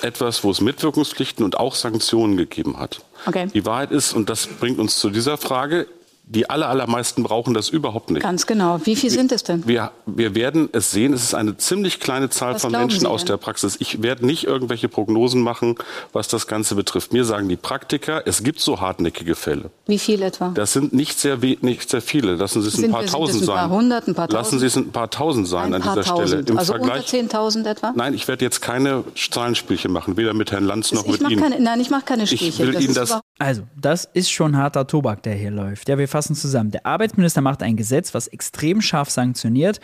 Etwas, 0.02 0.44
wo 0.44 0.52
es 0.52 0.62
Mitwirkungspflichten 0.62 1.46
und 1.46 1.60
auch 1.60 1.76
Sanktionen 1.76 2.38
gegeben 2.38 2.80
hat. 2.80 3.02
Okay. 3.28 3.48
Die 3.54 3.66
Wahrheit 3.66 3.92
ist, 3.92 4.14
und 4.14 4.30
das 4.30 4.48
bringt 4.48 4.80
uns 4.80 4.98
zu 4.98 5.10
dieser 5.10 5.38
Frage, 5.38 5.88
die 6.34 6.50
aller, 6.50 6.70
allermeisten 6.70 7.24
brauchen 7.24 7.54
das 7.54 7.68
überhaupt 7.68 8.10
nicht. 8.10 8.24
Ganz 8.24 8.48
genau. 8.48 8.80
Wie 8.86 8.96
viel 8.96 9.10
sind 9.10 9.34
es 9.34 9.44
denn? 9.44 9.68
Wir, 9.68 9.92
wir 10.06 10.34
werden 10.34 10.70
es 10.72 10.92
sehen. 10.92 11.14
Es 11.14 11.24
ist 11.24 11.34
eine 11.34 11.58
ziemlich 11.58 12.00
kleine 12.00 12.30
Zahl 12.30 12.54
was 12.54 12.62
von 12.62 12.72
Menschen 12.72 13.06
aus 13.06 13.26
der 13.26 13.36
Praxis. 13.36 13.76
Ich 13.80 14.02
werde 14.02 14.26
nicht 14.26 14.46
irgendwelche 14.46 14.88
Prognosen 14.88 15.42
machen, 15.42 15.76
was 16.14 16.30
das 16.30 16.48
Ganze 16.48 16.76
betrifft. 16.76 17.12
Mir 17.12 17.26
sagen 17.26 17.50
die 17.50 17.58
Praktiker, 17.58 18.26
es 18.26 18.44
gibt 18.44 18.62
so 18.62 18.80
hartnäckige 18.80 19.36
Fälle. 19.36 19.72
Wie 19.88 20.00
viel 20.00 20.22
etwa? 20.22 20.52
Das 20.56 20.72
sind 20.72 20.94
nicht 20.94 21.20
sehr, 21.20 21.38
nicht 21.38 21.90
sehr 21.90 22.02
viele. 22.02 22.36
Lassen 22.36 22.62
Sie 22.62 22.70
es 22.70 22.82
ein 22.82 22.92
paar 22.92 23.06
tausend 23.06 23.44
sein. 23.44 23.58
Ein 23.58 23.70
paar 23.70 23.78
hundert, 23.78 24.08
ein 24.08 24.16
paar 24.16 24.30
tausend? 24.30 24.44
Lassen 24.46 24.60
Sie 24.60 24.66
es 24.68 24.76
ein 24.78 24.92
paar 24.92 25.10
tausend 25.10 25.48
sein 25.50 25.74
an 25.74 25.82
dieser 25.82 26.02
tausend. 26.02 26.28
Stelle. 26.30 26.46
Im 26.48 26.58
also 26.58 26.74
Vergleich, 26.74 27.14
unter 27.14 27.40
10.000 27.42 27.70
etwa? 27.70 27.94
Nein, 27.94 28.14
ich 28.14 28.30
werde 28.30 28.46
jetzt 28.46 28.62
keine 28.62 29.04
Zahlenspielchen 29.16 29.92
machen, 29.92 30.16
weder 30.16 30.34
mit 30.34 30.54
Herrn 30.54 30.64
Lanz 30.64 30.94
noch 30.94 31.06
mit 31.06 31.22
Ihnen. 31.30 31.42
Keine, 31.42 31.60
nein, 31.60 31.82
ich 31.82 31.90
mache 31.90 32.04
keine 32.06 32.26
Spielchen. 32.26 32.48
Ich 32.48 32.60
will 32.60 32.72
das 32.72 32.84
Ihnen 32.84 32.94
das 32.94 33.20
also, 33.42 33.64
das 33.76 34.06
ist 34.06 34.32
schon 34.32 34.56
harter 34.56 34.86
Tobak, 34.86 35.24
der 35.24 35.34
hier 35.34 35.50
läuft. 35.50 35.90
Ja, 35.90 35.98
wir 35.98 36.08
fassen 36.08 36.36
zusammen. 36.36 36.70
Der 36.70 36.86
Arbeitsminister 36.86 37.42
macht 37.42 37.64
ein 37.64 37.76
Gesetz, 37.76 38.14
was 38.14 38.28
extrem 38.28 38.82
scharf 38.82 39.10
sanktioniert, 39.10 39.80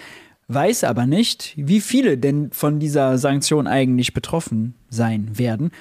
weiß 0.48 0.84
aber 0.84 1.08
nicht, 1.08 1.54
wie 1.58 1.82
viele 1.82 2.20
denn 2.20 2.52
von 2.52 2.80
dieser 2.80 3.18
Sanktion 3.18 3.66
eigentlich 3.66 4.14
betroffen 4.14 4.76
sein 4.90 5.40
werden. 5.40 5.72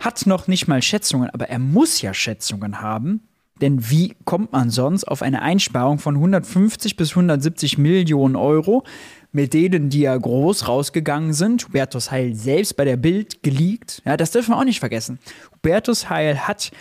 Hat 0.00 0.26
noch 0.26 0.48
nicht 0.48 0.66
mal 0.66 0.82
Schätzungen, 0.82 1.30
aber 1.30 1.48
er 1.48 1.60
muss 1.60 2.02
ja 2.02 2.12
Schätzungen 2.12 2.80
haben. 2.80 3.22
Denn 3.60 3.88
wie 3.88 4.16
kommt 4.24 4.50
man 4.50 4.70
sonst 4.70 5.04
auf 5.04 5.22
eine 5.22 5.42
Einsparung 5.42 6.00
von 6.00 6.16
150 6.16 6.96
bis 6.96 7.10
170 7.10 7.78
Millionen 7.78 8.34
Euro, 8.34 8.82
mit 9.30 9.54
denen, 9.54 9.88
die 9.88 10.00
ja 10.00 10.16
groß 10.16 10.66
rausgegangen 10.66 11.32
sind? 11.32 11.68
Hubertus 11.68 12.10
Heil 12.10 12.34
selbst 12.34 12.76
bei 12.76 12.84
der 12.84 12.96
Bild 12.96 13.44
geleakt. 13.44 14.02
Ja, 14.04 14.16
das 14.16 14.32
dürfen 14.32 14.50
wir 14.50 14.58
auch 14.58 14.64
nicht 14.64 14.80
vergessen. 14.80 15.20
Hubertus 15.54 16.10
Heil 16.10 16.48
hat 16.48 16.72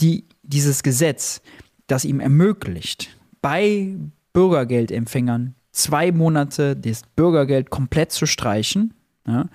die, 0.00 0.24
dieses 0.42 0.82
Gesetz, 0.82 1.40
das 1.86 2.04
ihm 2.04 2.20
ermöglicht, 2.20 3.16
bei 3.40 3.96
Bürgergeldempfängern 4.32 5.54
zwei 5.72 6.12
Monate 6.12 6.76
das 6.76 7.02
Bürgergeld 7.16 7.70
komplett 7.70 8.12
zu 8.12 8.26
streichen. 8.26 8.94
Ja. 9.26 9.46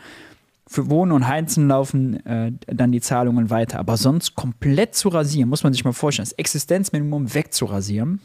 Für 0.65 0.89
Wohnen 0.89 1.11
und 1.11 1.27
Heizen 1.27 1.67
laufen 1.67 2.25
äh, 2.25 2.51
dann 2.67 2.91
die 2.91 3.01
Zahlungen 3.01 3.49
weiter. 3.49 3.79
Aber 3.79 3.97
sonst 3.97 4.35
komplett 4.35 4.95
zu 4.95 5.09
rasieren, 5.09 5.49
muss 5.49 5.63
man 5.63 5.73
sich 5.73 5.83
mal 5.83 5.93
vorstellen, 5.93 6.25
das 6.25 6.37
Existenzminimum 6.37 7.33
wegzurasieren 7.33 8.21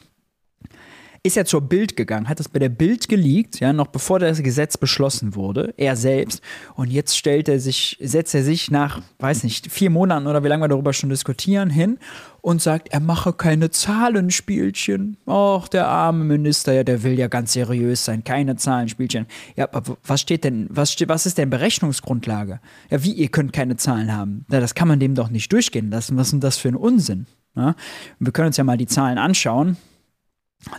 ist 1.29 1.37
er 1.37 1.45
zur 1.45 1.61
Bild 1.61 1.95
gegangen, 1.95 2.29
hat 2.29 2.41
das 2.41 2.49
bei 2.49 2.59
der 2.59 2.71
Bild 2.71 3.09
geleakt, 3.09 3.61
ja, 3.61 3.73
noch 3.75 3.89
bevor 3.89 4.19
das 4.19 4.43
Gesetz 4.43 4.79
beschlossen 4.79 5.35
wurde, 5.35 5.75
er 5.77 5.95
selbst. 5.95 6.43
Und 6.75 6.91
jetzt 6.91 7.17
stellt 7.19 7.49
er 7.49 7.61
sich, 7.61 7.99
setzt 8.01 8.35
er 8.35 8.43
sich 8.43 8.71
nach, 8.71 9.03
weiß 9.19 9.45
nicht, 9.45 9.71
vier 9.71 9.91
Monaten 9.91 10.27
oder 10.27 10.43
wie 10.43 10.49
lange 10.49 10.65
wir 10.65 10.69
darüber 10.69 10.95
schon 10.95 11.11
diskutieren, 11.11 11.69
hin 11.69 11.99
und 12.41 12.63
sagt, 12.63 12.89
er 12.93 13.01
mache 13.01 13.35
keine 13.35 13.71
Zahlenspielchen. 13.71 15.19
Och, 15.27 15.69
der 15.69 15.87
arme 15.87 16.25
Minister, 16.25 16.73
ja, 16.73 16.83
der 16.83 17.03
will 17.03 17.19
ja 17.19 17.29
ganz 17.29 17.53
seriös 17.53 18.07
sein, 18.07 18.25
keine 18.25 18.57
Zahlenspielchen. 18.57 19.27
Ja, 19.55 19.69
aber 19.73 19.99
was 20.07 20.23
steht 20.23 20.45
denn, 20.45 20.67
was, 20.71 20.97
was 21.07 21.27
ist 21.27 21.37
denn 21.37 21.51
Berechnungsgrundlage? 21.51 22.61
Ja, 22.91 23.05
wie, 23.05 23.13
ihr 23.13 23.29
könnt 23.29 23.53
keine 23.53 23.77
Zahlen 23.77 24.17
haben? 24.17 24.47
Ja, 24.51 24.61
das 24.61 24.75
kann 24.75 24.89
man 24.89 24.99
dem 24.99 25.15
doch 25.15 25.29
nicht 25.29 25.53
durchgehen 25.53 25.91
lassen. 25.91 26.17
Was 26.17 26.29
ist 26.29 26.33
denn 26.33 26.41
das 26.41 26.57
für 26.57 26.69
ein 26.69 26.77
Unsinn? 26.77 27.27
Ja? 27.55 27.75
Wir 28.19 28.33
können 28.33 28.47
uns 28.47 28.57
ja 28.57 28.65
mal 28.65 28.79
die 28.79 28.87
Zahlen 28.87 29.19
anschauen 29.19 29.77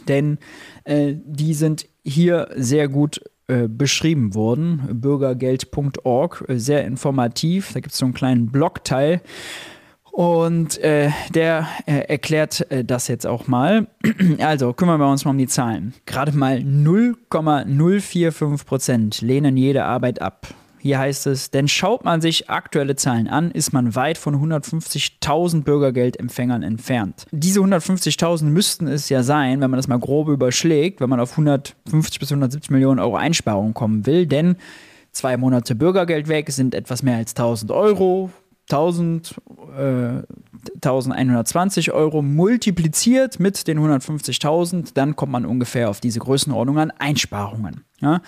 denn 0.07 0.37
äh, 0.83 1.15
die 1.15 1.53
sind 1.53 1.87
hier 2.03 2.49
sehr 2.55 2.87
gut 2.87 3.21
äh, 3.47 3.67
beschrieben 3.67 4.35
worden. 4.35 5.01
Bürgergeld.org, 5.01 6.45
äh, 6.47 6.59
sehr 6.59 6.85
informativ. 6.85 7.73
Da 7.73 7.79
gibt 7.79 7.93
es 7.93 7.97
so 7.97 8.05
einen 8.05 8.13
kleinen 8.13 8.51
Blogteil. 8.51 9.21
Und 10.11 10.77
äh, 10.79 11.11
der 11.33 11.67
äh, 11.85 11.99
erklärt 12.09 12.69
äh, 12.71 12.83
das 12.83 13.07
jetzt 13.07 13.25
auch 13.25 13.47
mal. 13.47 13.87
Also 14.39 14.73
kümmern 14.73 14.99
wir 14.99 15.09
uns 15.09 15.23
mal 15.25 15.31
um 15.31 15.37
die 15.37 15.47
Zahlen. 15.47 15.93
Gerade 16.05 16.35
mal 16.35 16.61
0,045 16.63 18.67
Prozent 18.67 19.21
lehnen 19.21 19.55
jede 19.57 19.85
Arbeit 19.85 20.21
ab. 20.21 20.47
Hier 20.79 20.97
heißt 20.99 21.27
es, 21.27 21.51
denn 21.51 21.67
schaut 21.67 22.05
man 22.05 22.21
sich 22.21 22.49
aktuelle 22.49 22.95
Zahlen 22.95 23.27
an, 23.27 23.51
ist 23.51 23.73
man 23.73 23.95
weit 23.95 24.17
von 24.17 24.35
150.000 24.35 25.63
Bürgergeldempfängern 25.63 26.63
entfernt. 26.63 27.25
Diese 27.31 27.59
150.000 27.59 28.45
müssten 28.45 28.87
es 28.87 29.09
ja 29.09 29.21
sein, 29.23 29.61
wenn 29.61 29.69
man 29.69 29.77
das 29.77 29.87
mal 29.87 29.99
grob 29.99 30.29
überschlägt, 30.29 31.01
wenn 31.01 31.09
man 31.09 31.19
auf 31.19 31.31
150 31.31 32.19
bis 32.19 32.31
170 32.31 32.71
Millionen 32.71 32.99
Euro 32.99 33.17
Einsparungen 33.17 33.73
kommen 33.73 34.05
will, 34.05 34.25
denn 34.25 34.55
zwei 35.11 35.35
Monate 35.37 35.75
Bürgergeld 35.75 36.27
weg 36.29 36.49
sind 36.51 36.73
etwas 36.73 37.03
mehr 37.03 37.17
als 37.17 37.31
1000 37.31 37.71
Euro. 37.71 38.29
1000, 38.69 39.35
äh, 39.77 40.21
1120 40.81 41.91
Euro 41.91 42.21
multipliziert 42.21 43.39
mit 43.39 43.67
den 43.67 43.79
150.000, 43.79 44.91
dann 44.93 45.15
kommt 45.15 45.31
man 45.31 45.45
ungefähr 45.45 45.89
auf 45.89 45.99
diese 45.99 46.19
Größenordnung 46.19 46.77
an 46.77 46.91
Einsparungen. 46.91 47.83
Ja. 47.99 48.21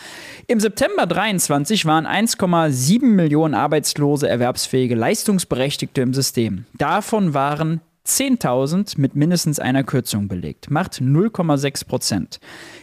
Im 0.48 0.60
September 0.60 1.05
23 1.05 1.86
waren 1.86 2.05
1,7 2.05 3.05
Millionen 3.05 3.53
arbeitslose 3.53 4.27
erwerbsfähige 4.27 4.95
Leistungsberechtigte 4.95 6.01
im 6.01 6.13
System. 6.13 6.65
Davon 6.77 7.33
waren 7.33 7.81
10.000 8.05 9.00
mit 9.00 9.15
mindestens 9.15 9.60
einer 9.60 9.83
Kürzung 9.83 10.27
belegt, 10.27 10.71
macht 10.71 10.95
0,6 10.95 11.88
Prozent. 11.88 12.39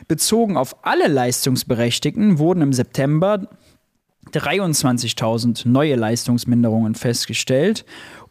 Bezogen 0.07 0.57
auf 0.57 0.77
alle 0.87 1.09
Leistungsberechtigten 1.09 2.39
wurden 2.39 2.63
im 2.63 2.73
September 2.73 3.49
23.000 4.33 5.69
neue 5.69 5.97
Leistungsminderungen 5.97 6.95
festgestellt 6.95 7.85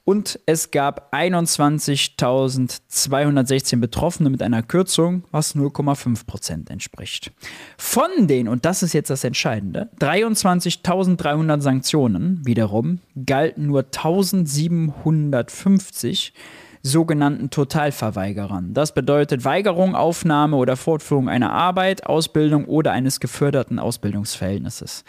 und 0.08 0.40
es 0.46 0.72
gab 0.72 1.14
21.216 1.14 3.82
Betroffene 3.82 4.30
mit 4.30 4.42
einer 4.42 4.64
Kürzung, 4.64 5.26
was 5.32 5.54
0,5 5.54 6.26
Prozent 6.26 6.70
entspricht. 6.70 7.34
Von 7.78 8.08
den, 8.22 8.48
und 8.48 8.64
das 8.64 8.84
ist 8.84 8.94
jetzt 8.94 9.10
das 9.10 9.26
Entscheidende, 9.26 9.90
23.300 10.00 11.60
Sanktionen 11.60 12.40
wiederum 12.46 13.02
galten 13.26 13.68
nur 13.68 13.82
1.750 13.82 16.32
sogenannten 16.84 17.50
Totalverweigerern. 17.50 18.74
Das 18.74 18.94
bedeutet 18.94 19.44
Weigerung, 19.44 19.96
Aufnahme 19.96 20.56
oder 20.56 20.78
Fortführung 20.78 21.28
einer 21.28 21.52
Arbeit, 21.52 22.06
Ausbildung 22.06 22.64
oder 22.66 22.94
eines 22.94 23.20
geförderten 23.20 23.78
Ausbildungsverhältnisses. 23.78 25.04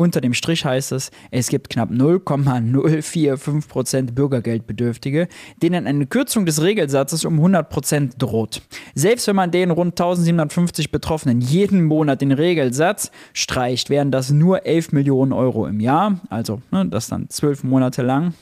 Unter 0.00 0.20
dem 0.22 0.32
Strich 0.32 0.64
heißt 0.64 0.92
es, 0.92 1.10
es 1.30 1.48
gibt 1.48 1.68
knapp 1.68 1.90
0,045% 1.90 4.12
Bürgergeldbedürftige, 4.12 5.28
denen 5.62 5.86
eine 5.86 6.06
Kürzung 6.06 6.46
des 6.46 6.62
Regelsatzes 6.62 7.26
um 7.26 7.38
100% 7.38 8.12
droht. 8.16 8.62
Selbst 8.94 9.26
wenn 9.26 9.36
man 9.36 9.50
den 9.50 9.70
rund 9.70 10.00
1750 10.00 10.90
Betroffenen 10.90 11.42
jeden 11.42 11.84
Monat 11.84 12.22
den 12.22 12.32
Regelsatz 12.32 13.10
streicht, 13.34 13.90
wären 13.90 14.10
das 14.10 14.30
nur 14.30 14.64
11 14.64 14.92
Millionen 14.92 15.34
Euro 15.34 15.66
im 15.66 15.80
Jahr, 15.80 16.18
also 16.30 16.62
ne, 16.70 16.86
das 16.86 17.08
dann 17.08 17.28
zwölf 17.28 17.62
Monate 17.62 18.00
lang. 18.00 18.32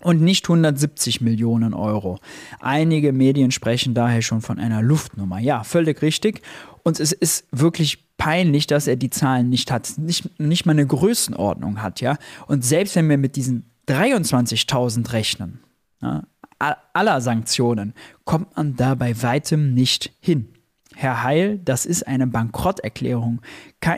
und 0.00 0.22
nicht 0.22 0.46
170 0.46 1.20
Millionen 1.20 1.74
Euro. 1.74 2.20
Einige 2.58 3.12
Medien 3.12 3.50
sprechen 3.50 3.92
daher 3.92 4.22
schon 4.22 4.40
von 4.40 4.58
einer 4.58 4.80
Luftnummer. 4.80 5.40
Ja, 5.40 5.62
völlig 5.62 6.00
richtig. 6.00 6.40
Und 6.84 7.00
es 7.00 7.12
ist 7.12 7.44
wirklich 7.52 8.05
peinlich, 8.16 8.66
dass 8.66 8.86
er 8.86 8.96
die 8.96 9.10
Zahlen 9.10 9.48
nicht 9.48 9.70
hat, 9.70 9.94
nicht, 9.98 10.38
nicht 10.40 10.66
mal 10.66 10.72
eine 10.72 10.86
Größenordnung 10.86 11.82
hat, 11.82 12.00
ja. 12.00 12.16
Und 12.46 12.64
selbst 12.64 12.96
wenn 12.96 13.08
wir 13.08 13.18
mit 13.18 13.36
diesen 13.36 13.70
23.000 13.88 15.12
rechnen, 15.12 15.60
ja, 16.00 16.24
aller 16.58 17.20
Sanktionen, 17.20 17.94
kommt 18.24 18.56
man 18.56 18.76
da 18.76 18.94
bei 18.94 19.22
weitem 19.22 19.74
nicht 19.74 20.12
hin. 20.20 20.48
Herr 20.94 21.22
Heil, 21.22 21.58
das 21.58 21.84
ist 21.84 22.06
eine 22.06 22.26
Bankrotterklärung, 22.26 23.42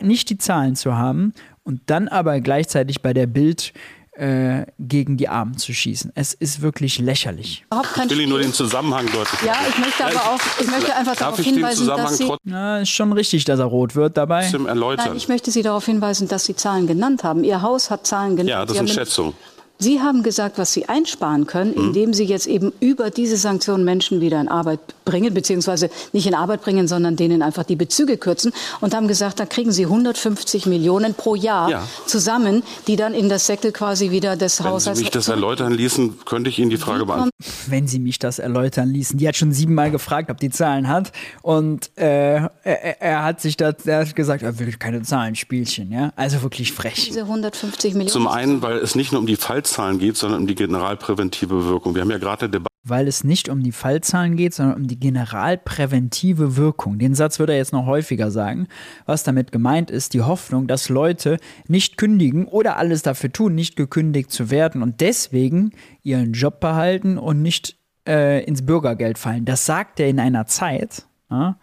nicht 0.01 0.29
die 0.29 0.37
Zahlen 0.37 0.75
zu 0.75 0.97
haben 0.97 1.33
und 1.63 1.81
dann 1.85 2.09
aber 2.09 2.41
gleichzeitig 2.41 3.01
bei 3.01 3.13
der 3.13 3.27
Bild 3.27 3.73
äh, 4.19 4.65
gegen 4.77 5.15
die 5.17 5.29
Armen 5.29 5.57
zu 5.57 5.73
schießen. 5.73 6.11
Es 6.13 6.33
ist 6.33 6.61
wirklich 6.61 6.99
lächerlich. 6.99 7.65
Ich 7.71 8.09
will 8.09 8.19
Ihnen 8.19 8.29
nur 8.29 8.39
den 8.39 8.53
Zusammenhang 8.53 9.05
deutlich 9.05 9.41
Ja, 9.45 9.55
ich 9.69 9.77
möchte 9.77 10.05
aber 10.05 10.33
auch, 10.33 10.39
ich 10.59 10.67
möchte 10.67 10.93
einfach 10.93 11.15
Darf 11.15 11.35
darauf 11.35 11.39
hinweisen, 11.39 11.87
dass 11.87 12.17
Sie... 12.17 12.29
Na, 12.43 12.79
ist 12.81 12.89
schon 12.89 13.13
richtig, 13.13 13.45
dass 13.45 13.59
er 13.59 13.65
rot 13.65 13.95
wird 13.95 14.17
dabei. 14.17 14.43
Erläutern. 14.45 15.07
Nein, 15.07 15.17
ich 15.17 15.29
möchte 15.29 15.51
Sie 15.51 15.61
darauf 15.61 15.85
hinweisen, 15.85 16.27
dass 16.27 16.45
Sie 16.45 16.55
Zahlen 16.55 16.85
genannt 16.85 17.23
haben. 17.23 17.43
Ihr 17.43 17.61
Haus 17.61 17.89
hat 17.89 18.05
Zahlen 18.05 18.35
genannt. 18.35 18.49
Ja, 18.49 18.65
das 18.65 18.77
sind 18.77 18.89
Schätzungen. 18.89 19.33
Sie 19.81 20.01
haben 20.01 20.23
gesagt, 20.23 20.57
was 20.57 20.73
Sie 20.73 20.89
einsparen 20.89 21.47
können, 21.47 21.71
mhm. 21.71 21.85
indem 21.85 22.13
Sie 22.13 22.25
jetzt 22.25 22.47
eben 22.47 22.73
über 22.81 23.11
diese 23.11 23.37
Sanktionen 23.37 23.85
Menschen 23.85 24.19
wieder 24.19 24.41
in 24.41 24.49
Arbeit 24.49 24.81
bringen, 25.05 25.33
beziehungsweise 25.33 25.89
nicht 26.11 26.27
in 26.27 26.33
Arbeit 26.33 26.61
bringen, 26.63 26.89
sondern 26.89 27.15
denen 27.15 27.41
einfach 27.41 27.63
die 27.63 27.77
Bezüge 27.77 28.17
kürzen 28.17 28.51
und 28.81 28.93
haben 28.93 29.07
gesagt, 29.07 29.39
da 29.39 29.45
kriegen 29.45 29.71
Sie 29.71 29.85
150 29.85 30.65
Millionen 30.65 31.13
pro 31.13 31.33
Jahr 31.33 31.69
ja. 31.69 31.87
zusammen, 32.05 32.61
die 32.87 32.97
dann 32.97 33.13
in 33.13 33.29
das 33.29 33.47
Säckel 33.47 33.71
quasi 33.71 34.11
wieder 34.11 34.35
des 34.35 34.59
Haushalts... 34.59 34.87
Wenn 34.87 34.95
Sie 34.95 35.03
mich 35.03 35.11
das 35.11 35.29
erläutern 35.29 35.71
ließen, 35.71 36.25
könnte 36.25 36.49
ich 36.49 36.59
Ihnen 36.59 36.71
die 36.71 36.77
Frage 36.77 37.05
beantworten. 37.05 37.31
Wenn 37.67 37.87
Sie 37.87 37.99
mich 37.99 38.19
das 38.19 38.39
erläutern 38.39 38.89
ließen. 38.89 39.17
Die 39.17 39.29
hat 39.29 39.37
schon 39.37 39.53
siebenmal 39.53 39.91
gefragt, 39.91 40.29
ob 40.29 40.41
die 40.41 40.49
Zahlen 40.49 40.89
hat 40.89 41.13
und 41.41 41.89
äh, 41.97 42.35
er, 42.63 43.01
er, 43.01 43.23
hat 43.23 43.39
sich 43.39 43.55
da, 43.55 43.71
er 43.85 43.99
hat 43.99 44.13
gesagt, 44.13 44.43
er 44.43 44.59
will 44.59 44.73
keine 44.73 45.03
Zahlenspielchen. 45.03 45.89
Ja? 45.89 46.11
Also 46.17 46.41
wirklich 46.41 46.73
frech. 46.73 47.05
Diese 47.05 47.21
150 47.21 47.93
Millionen... 47.93 48.09
Zum 48.09 48.27
einen, 48.27 48.61
weil 48.61 48.79
es 48.79 48.95
nicht 48.95 49.13
nur 49.13 49.21
um 49.21 49.27
die 49.27 49.37
Falls 49.37 49.68
Fallzahlen 49.69 49.99
geht, 49.99 50.17
sondern 50.17 50.41
um 50.41 50.47
die 50.47 50.55
generalpräventive 50.55 51.67
Wirkung. 51.67 51.93
Wir 51.93 52.01
haben 52.01 52.11
ja 52.11 52.17
gerade 52.17 52.41
eine 52.41 52.51
Debatte. 52.51 52.69
Weil 52.83 53.07
es 53.07 53.23
nicht 53.23 53.49
um 53.49 53.61
die 53.61 53.71
Fallzahlen 53.71 54.35
geht, 54.35 54.53
sondern 54.53 54.77
um 54.77 54.87
die 54.87 54.99
generalpräventive 54.99 56.57
Wirkung. 56.57 56.97
Den 56.97 57.13
Satz 57.13 57.37
würde 57.37 57.53
er 57.53 57.59
jetzt 57.59 57.73
noch 57.73 57.85
häufiger 57.85 58.31
sagen. 58.31 58.67
Was 59.05 59.23
damit 59.23 59.51
gemeint 59.51 59.91
ist, 59.91 60.13
die 60.13 60.21
Hoffnung, 60.21 60.67
dass 60.67 60.89
Leute 60.89 61.37
nicht 61.67 61.97
kündigen 61.97 62.45
oder 62.45 62.77
alles 62.77 63.03
dafür 63.03 63.31
tun, 63.31 63.53
nicht 63.53 63.75
gekündigt 63.75 64.31
zu 64.31 64.49
werden 64.49 64.81
und 64.81 65.01
deswegen 65.01 65.71
ihren 66.03 66.33
Job 66.33 66.59
behalten 66.59 67.17
und 67.17 67.41
nicht 67.41 67.77
äh, 68.07 68.43
ins 68.45 68.65
Bürgergeld 68.65 69.17
fallen. 69.17 69.45
Das 69.45 69.65
sagt 69.65 69.99
er 69.99 70.07
in 70.07 70.19
einer 70.19 70.47
Zeit, 70.47 71.05
ja, 71.29 71.57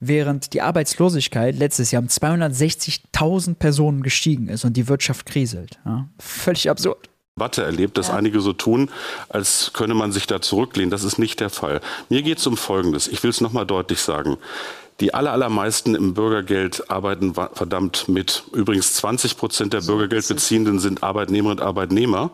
während 0.00 0.54
die 0.54 0.62
Arbeitslosigkeit 0.62 1.56
letztes 1.56 1.90
Jahr 1.90 2.02
um 2.02 2.08
260.000 2.08 3.54
Personen 3.54 4.02
gestiegen 4.02 4.48
ist 4.48 4.64
und 4.64 4.76
die 4.76 4.88
Wirtschaft 4.88 5.26
kriselt. 5.26 5.78
Ja. 5.84 6.08
Völlig 6.18 6.68
absurd. 6.70 7.09
Debatte 7.36 7.62
erlebt, 7.62 7.96
dass 7.96 8.08
ja. 8.08 8.14
einige 8.14 8.40
so 8.40 8.52
tun, 8.52 8.90
als 9.28 9.70
könne 9.72 9.94
man 9.94 10.12
sich 10.12 10.26
da 10.26 10.42
zurücklehnen. 10.42 10.90
Das 10.90 11.04
ist 11.04 11.18
nicht 11.18 11.40
der 11.40 11.48
Fall. 11.48 11.80
Mir 12.08 12.22
geht 12.22 12.38
es 12.38 12.46
um 12.46 12.56
Folgendes. 12.56 13.08
Ich 13.08 13.22
will 13.22 13.30
es 13.30 13.40
nochmal 13.40 13.64
deutlich 13.64 14.00
sagen. 14.00 14.36
Die 15.00 15.14
allermeisten 15.14 15.94
im 15.94 16.12
Bürgergeld 16.12 16.90
arbeiten 16.90 17.32
verdammt 17.32 18.10
mit. 18.10 18.44
Übrigens 18.52 18.92
20 18.96 19.38
Prozent 19.38 19.72
der 19.72 19.80
Bürgergeldbeziehenden 19.80 20.78
sind 20.78 21.02
Arbeitnehmerinnen 21.02 21.58
und 21.60 21.66
Arbeitnehmer, 21.66 22.30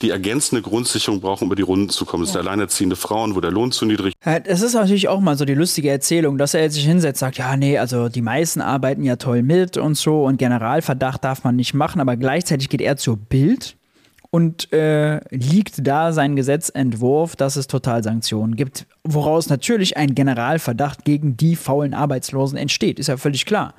die 0.00 0.08
ergänzende 0.08 0.62
Grundsicherung 0.62 1.20
brauchen, 1.20 1.44
über 1.44 1.56
die 1.56 1.62
Runden 1.62 1.90
zu 1.90 2.06
kommen. 2.06 2.22
Das 2.22 2.30
ja. 2.30 2.40
sind 2.40 2.48
alleinerziehende 2.48 2.96
Frauen, 2.96 3.36
wo 3.36 3.42
der 3.42 3.50
Lohn 3.50 3.70
zu 3.70 3.84
niedrig 3.84 4.14
ist. 4.18 4.46
Es 4.46 4.62
ist 4.62 4.72
natürlich 4.72 5.08
auch 5.08 5.20
mal 5.20 5.36
so 5.36 5.44
die 5.44 5.52
lustige 5.52 5.90
Erzählung, 5.90 6.38
dass 6.38 6.54
er 6.54 6.62
jetzt 6.62 6.74
sich 6.74 6.86
hinsetzt 6.86 7.20
und 7.20 7.26
sagt, 7.26 7.36
ja, 7.36 7.54
nee, 7.58 7.76
also 7.76 8.08
die 8.08 8.22
meisten 8.22 8.62
arbeiten 8.62 9.02
ja 9.02 9.16
toll 9.16 9.42
mit 9.42 9.76
und 9.76 9.96
so 9.96 10.24
und 10.24 10.38
Generalverdacht 10.38 11.22
darf 11.22 11.44
man 11.44 11.56
nicht 11.56 11.74
machen, 11.74 12.00
aber 12.00 12.16
gleichzeitig 12.16 12.70
geht 12.70 12.80
er 12.80 12.96
zur 12.96 13.18
Bild 13.18 13.76
und 14.36 14.70
äh, 14.70 15.20
liegt 15.30 15.86
da 15.86 16.12
sein 16.12 16.36
Gesetzentwurf, 16.36 17.36
dass 17.36 17.56
es 17.56 17.68
Totalsanktionen 17.68 18.54
gibt, 18.54 18.84
woraus 19.02 19.48
natürlich 19.48 19.96
ein 19.96 20.14
Generalverdacht 20.14 21.06
gegen 21.06 21.38
die 21.38 21.56
faulen 21.56 21.94
Arbeitslosen 21.94 22.58
entsteht. 22.58 22.98
Ist 22.98 23.06
ja 23.06 23.16
völlig 23.16 23.46
klar. 23.46 23.72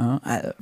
Ja, 0.00 0.20
äh, 0.26 0.54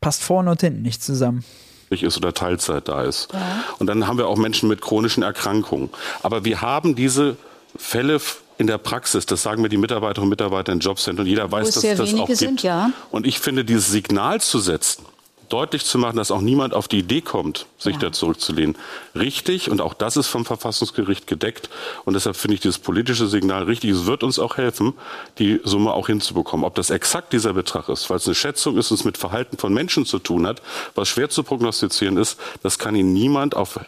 passt 0.00 0.24
vorne 0.24 0.50
und 0.50 0.60
hinten 0.60 0.82
nicht 0.82 1.04
zusammen 1.04 1.44
ist 1.90 2.16
oder 2.16 2.32
Teilzeit 2.32 2.86
da 2.86 3.02
ist. 3.02 3.32
Ja. 3.32 3.64
Und 3.80 3.88
dann 3.88 4.06
haben 4.06 4.16
wir 4.16 4.28
auch 4.28 4.36
Menschen 4.36 4.68
mit 4.68 4.80
chronischen 4.80 5.24
Erkrankungen. 5.24 5.90
Aber 6.22 6.44
wir 6.44 6.60
haben 6.60 6.94
diese 6.94 7.36
Fälle 7.76 8.20
in 8.58 8.68
der 8.68 8.78
Praxis, 8.78 9.26
das 9.26 9.42
sagen 9.42 9.60
mir 9.60 9.68
die 9.68 9.76
Mitarbeiterinnen 9.76 10.26
und 10.26 10.30
Mitarbeiter 10.30 10.72
in 10.72 10.78
Jobcentern, 10.78 11.24
und 11.24 11.28
jeder 11.28 11.50
weiß, 11.50 11.72
dass 11.72 11.82
es 11.82 11.98
das 11.98 12.14
auch 12.14 12.28
sind, 12.28 12.48
gibt. 12.48 12.62
Ja. 12.62 12.92
Und 13.10 13.26
ich 13.26 13.40
finde, 13.40 13.64
dieses 13.64 13.90
Signal 13.90 14.40
zu 14.40 14.60
setzen, 14.60 15.04
deutlich 15.50 15.84
zu 15.84 15.98
machen, 15.98 16.16
dass 16.16 16.30
auch 16.30 16.40
niemand 16.40 16.74
auf 16.74 16.88
die 16.88 17.00
Idee 17.00 17.20
kommt, 17.20 17.66
sich 17.76 17.94
ja. 17.94 18.00
da 18.00 18.12
zurückzulehnen. 18.12 18.76
Richtig, 19.14 19.70
und 19.70 19.80
auch 19.80 19.94
das 19.94 20.16
ist 20.16 20.28
vom 20.28 20.44
Verfassungsgericht 20.44 21.26
gedeckt. 21.26 21.68
Und 22.04 22.14
deshalb 22.14 22.36
finde 22.36 22.54
ich 22.54 22.60
dieses 22.60 22.78
politische 22.78 23.26
Signal 23.26 23.64
richtig. 23.64 23.90
Es 23.90 24.06
wird 24.06 24.22
uns 24.22 24.38
auch 24.38 24.56
helfen, 24.56 24.94
die 25.38 25.60
Summe 25.64 25.92
auch 25.92 26.06
hinzubekommen. 26.06 26.64
Ob 26.64 26.74
das 26.74 26.90
exakt 26.90 27.32
dieser 27.32 27.52
Betrag 27.52 27.88
ist, 27.88 28.08
weil 28.08 28.16
es 28.16 28.26
eine 28.26 28.34
Schätzung 28.34 28.78
ist 28.78 28.90
und 28.90 28.98
es 28.98 29.04
mit 29.04 29.18
Verhalten 29.18 29.58
von 29.58 29.74
Menschen 29.74 30.06
zu 30.06 30.18
tun 30.18 30.46
hat, 30.46 30.62
was 30.94 31.08
schwer 31.08 31.28
zu 31.28 31.42
prognostizieren 31.42 32.16
ist, 32.16 32.38
das 32.62 32.78
kann 32.78 32.94
Ihnen 32.94 33.12
niemand 33.12 33.54
auf 33.54 33.78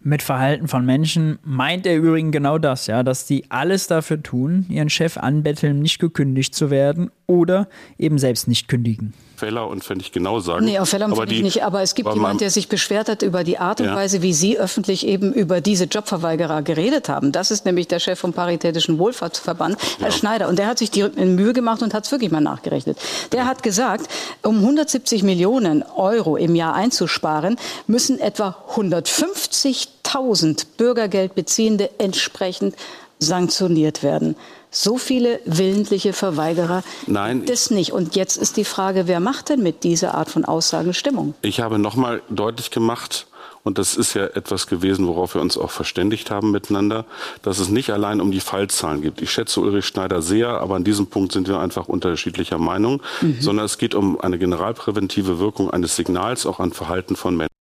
mit 0.00 0.22
Verhalten 0.22 0.68
von 0.68 0.84
Menschen 0.86 1.40
meint 1.42 1.84
er 1.84 1.96
übrigens 1.96 2.30
genau 2.30 2.58
das, 2.58 2.86
ja, 2.86 3.02
dass 3.02 3.26
die 3.26 3.50
alles 3.50 3.88
dafür 3.88 4.22
tun, 4.22 4.64
ihren 4.68 4.90
Chef 4.90 5.16
anbetteln, 5.16 5.80
nicht 5.80 5.98
gekündigt 5.98 6.54
zu 6.54 6.70
werden 6.70 7.10
oder 7.28 7.68
eben 7.98 8.18
selbst 8.18 8.48
nicht 8.48 8.68
kündigen. 8.68 9.12
Feller 9.36 9.68
und 9.68 9.84
fände 9.84 10.02
ich 10.02 10.10
genau 10.12 10.40
sagen. 10.40 10.64
Nee, 10.64 10.78
auf 10.78 10.88
Feller 10.88 11.14
finde 11.14 11.34
ich 11.34 11.42
nicht. 11.42 11.62
Aber 11.62 11.82
es 11.82 11.94
gibt 11.94 12.12
jemanden, 12.12 12.38
der 12.38 12.50
sich 12.50 12.68
beschwert 12.68 13.08
hat 13.08 13.22
über 13.22 13.44
die 13.44 13.58
Art 13.58 13.80
und 13.80 13.86
ja. 13.86 13.94
Weise, 13.94 14.22
wie 14.22 14.32
Sie 14.32 14.58
öffentlich 14.58 15.06
eben 15.06 15.32
über 15.32 15.60
diese 15.60 15.84
Jobverweigerer 15.84 16.62
geredet 16.62 17.08
haben. 17.08 17.30
Das 17.30 17.52
ist 17.52 17.64
nämlich 17.64 17.86
der 17.86 18.00
Chef 18.00 18.18
vom 18.18 18.32
Paritätischen 18.32 18.98
Wohlfahrtsverband, 18.98 19.76
Herr 20.00 20.08
ja. 20.08 20.12
Schneider. 20.12 20.48
Und 20.48 20.58
der 20.58 20.66
hat 20.66 20.78
sich 20.78 20.90
die 20.90 21.04
Mühe 21.04 21.52
gemacht 21.52 21.82
und 21.82 21.94
hat 21.94 22.06
es 22.06 22.10
wirklich 22.10 22.32
mal 22.32 22.40
nachgerechnet. 22.40 22.98
Der 23.30 23.44
hat 23.46 23.62
gesagt, 23.62 24.10
um 24.42 24.56
170 24.56 25.22
Millionen 25.22 25.82
Euro 25.82 26.36
im 26.36 26.56
Jahr 26.56 26.74
einzusparen, 26.74 27.56
müssen 27.86 28.18
etwa 28.18 28.56
150.000 28.74 30.64
Bürgergeldbeziehende 30.78 31.90
entsprechend 31.98 32.74
sanktioniert 33.18 34.02
werden. 34.02 34.36
So 34.70 34.98
viele 34.98 35.40
willentliche 35.44 36.12
Verweigerer 36.12 36.82
Nein, 37.06 37.38
gibt 37.38 37.50
es 37.50 37.70
nicht. 37.70 37.92
Und 37.92 38.16
jetzt 38.16 38.36
ist 38.36 38.56
die 38.56 38.64
Frage, 38.64 39.06
wer 39.06 39.20
macht 39.20 39.48
denn 39.48 39.62
mit 39.62 39.82
dieser 39.82 40.14
Art 40.14 40.30
von 40.30 40.44
Aussagen 40.44 40.92
Stimmung? 40.92 41.34
Ich 41.42 41.60
habe 41.60 41.78
nochmal 41.78 42.22
deutlich 42.28 42.70
gemacht, 42.70 43.26
und 43.64 43.78
das 43.78 43.96
ist 43.96 44.14
ja 44.14 44.24
etwas 44.24 44.66
gewesen, 44.66 45.06
worauf 45.06 45.34
wir 45.34 45.40
uns 45.42 45.58
auch 45.58 45.70
verständigt 45.70 46.30
haben 46.30 46.50
miteinander, 46.50 47.04
dass 47.42 47.58
es 47.58 47.68
nicht 47.68 47.90
allein 47.90 48.20
um 48.20 48.30
die 48.30 48.40
Fallzahlen 48.40 49.02
geht. 49.02 49.20
Ich 49.20 49.30
schätze 49.30 49.60
Ulrich 49.60 49.86
Schneider 49.86 50.22
sehr, 50.22 50.48
aber 50.48 50.76
an 50.76 50.84
diesem 50.84 51.08
Punkt 51.08 51.32
sind 51.32 51.48
wir 51.48 51.58
einfach 51.58 51.88
unterschiedlicher 51.88 52.58
Meinung, 52.58 53.02
mhm. 53.20 53.36
sondern 53.40 53.66
es 53.66 53.78
geht 53.78 53.94
um 53.94 54.20
eine 54.20 54.38
generalpräventive 54.38 55.38
Wirkung 55.38 55.70
eines 55.70 55.96
Signals 55.96 56.46
auch 56.46 56.60
an 56.60 56.72
Verhalten 56.72 57.16
von 57.16 57.36
Menschen. 57.36 57.57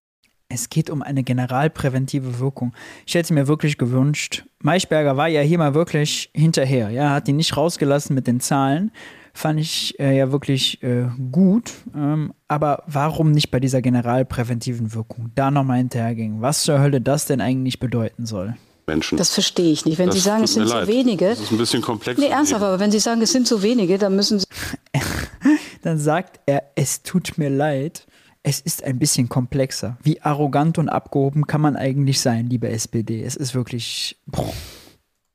Es 0.50 0.70
geht 0.70 0.90
um 0.90 1.02
eine 1.02 1.24
generalpräventive 1.24 2.40
Wirkung. 2.40 2.74
Ich 3.06 3.16
hätte 3.16 3.34
mir 3.34 3.48
wirklich 3.48 3.78
gewünscht, 3.78 4.46
Maischberger 4.64 5.18
war 5.18 5.28
ja 5.28 5.42
hier 5.42 5.58
mal 5.58 5.74
wirklich 5.74 6.30
hinterher, 6.34 6.90
ja, 6.90 7.10
hat 7.10 7.28
ihn 7.28 7.36
nicht 7.36 7.58
rausgelassen 7.58 8.16
mit 8.16 8.28
den 8.28 8.40
Zahlen. 8.40 8.92
Fand 9.34 9.60
ich 9.60 10.00
äh, 10.00 10.18
ja 10.18 10.32
wirklich 10.32 10.82
äh, 10.82 11.10
gut. 11.32 11.72
Ähm, 11.94 12.34
aber 12.48 12.84
warum 12.88 13.32
nicht 13.32 13.52
bei 13.52 13.60
dieser 13.60 13.82
generalpräventiven 13.82 14.96
Wirkung 14.96 15.32
da 15.36 15.52
nochmal 15.52 15.78
hinterhergehen? 15.78 16.42
Was 16.42 16.64
zur 16.64 16.80
Hölle 16.80 17.02
das 17.02 17.26
denn 17.26 17.40
eigentlich 17.40 17.80
bedeuten 17.80 18.26
soll? 18.26 18.56
Menschen. 18.88 19.18
Das 19.18 19.34
verstehe 19.34 19.72
ich 19.72 19.86
nicht. 19.86 20.00
Wenn 20.00 20.08
das 20.08 20.16
Sie 20.16 20.22
sagen, 20.22 20.44
es 20.44 20.54
sind 20.54 20.68
so 20.68 20.88
wenige. 20.88 21.28
Das 21.28 21.42
ist 21.42 21.52
ein 21.52 21.58
bisschen 21.58 21.82
komplex. 21.82 22.20
Nee, 22.20 22.30
ernsthaft, 22.30 22.64
aber 22.64 22.80
wenn 22.80 22.90
Sie 22.90 23.00
sagen, 23.00 23.22
es 23.22 23.34
sind 23.34 23.48
so 23.48 23.62
wenige, 23.62 23.98
dann 23.98 24.16
müssen 24.16 24.40
Sie. 24.40 24.46
dann 25.84 26.00
sagt 26.00 26.40
er, 26.46 26.64
es 26.76 27.04
tut 27.04 27.38
mir 27.38 27.50
leid 27.50 28.08
es 28.44 28.60
ist 28.60 28.84
ein 28.84 29.00
bisschen 29.00 29.30
komplexer. 29.30 29.98
Wie 30.04 30.22
arrogant 30.22 30.78
und 30.78 30.90
abgehoben 30.90 31.48
kann 31.48 31.62
man 31.62 31.76
eigentlich 31.76 32.20
sein, 32.20 32.48
liebe 32.48 32.70
SPD? 32.70 33.24
Es 33.24 33.36
ist 33.36 33.56
wirklich. 33.56 34.18
Boah. 34.26 34.54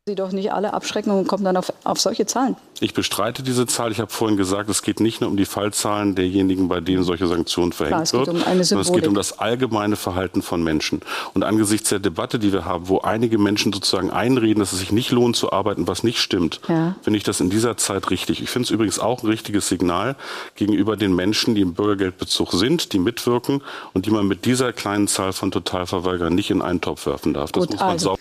Sie 0.09 0.17
doch 0.17 0.33
nicht 0.33 0.53
alle 0.53 0.75
abschrecken 0.75 1.13
und 1.13 1.29
kommen 1.29 1.45
dann 1.45 1.57
auf, 1.57 1.73
auf 1.85 2.01
solche 2.01 2.27
Zahlen. 2.27 2.57
Ich 2.81 2.93
bestreite 2.93 3.45
diese 3.45 3.69
Zahl. 3.69 3.93
Ich 3.93 4.01
habe 4.01 4.11
vorhin 4.11 4.37
gesagt, 4.37 4.69
es 4.69 4.83
geht 4.83 4.99
nicht 4.99 5.21
nur 5.21 5.31
um 5.31 5.37
die 5.37 5.45
Fallzahlen 5.45 6.17
derjenigen, 6.17 6.67
bei 6.67 6.81
denen 6.81 7.05
solche 7.05 7.29
Sanktionen 7.29 7.71
verhängt 7.71 8.09
Klar, 8.09 8.27
wird, 8.27 8.29
um 8.31 8.41
sondern 8.65 8.81
es 8.81 8.93
geht 8.93 9.07
um 9.07 9.15
das 9.15 9.39
allgemeine 9.39 9.95
Verhalten 9.95 10.43
von 10.43 10.65
Menschen. 10.65 11.03
Und 11.35 11.45
angesichts 11.45 11.91
der 11.91 12.01
Debatte, 12.01 12.41
die 12.41 12.53
wir 12.53 12.65
haben, 12.65 12.89
wo 12.89 12.99
einige 12.99 13.39
Menschen 13.39 13.73
sozusagen 13.73 14.11
einreden, 14.11 14.59
dass 14.59 14.73
es 14.73 14.81
sich 14.81 14.91
nicht 14.91 15.13
lohnt 15.13 15.37
zu 15.37 15.53
arbeiten, 15.53 15.87
was 15.87 16.03
nicht 16.03 16.19
stimmt, 16.19 16.61
ja. 16.67 16.97
finde 17.03 17.19
ich 17.19 17.23
das 17.23 17.39
in 17.39 17.49
dieser 17.49 17.77
Zeit 17.77 18.11
richtig. 18.11 18.43
Ich 18.43 18.51
finde 18.51 18.65
es 18.65 18.71
übrigens 18.73 18.99
auch 18.99 19.23
ein 19.23 19.29
richtiges 19.29 19.69
Signal 19.69 20.17
gegenüber 20.57 20.97
den 20.97 21.15
Menschen, 21.15 21.55
die 21.55 21.61
im 21.61 21.75
Bürgergeldbezug 21.75 22.51
sind, 22.55 22.93
die 22.93 22.99
mitwirken 22.99 23.63
und 23.93 24.07
die 24.07 24.11
man 24.11 24.27
mit 24.27 24.47
dieser 24.47 24.73
kleinen 24.73 25.07
Zahl 25.07 25.33
von 25.33 25.53
Totalverweigerern 25.53 26.35
nicht 26.35 26.51
in 26.51 26.61
einen 26.61 26.81
Topf 26.81 27.07
werfen 27.07 27.35
darf. 27.35 27.53
Das 27.53 27.61
Gut, 27.61 27.71
muss 27.71 27.81
man 27.81 27.91
also. 27.91 28.17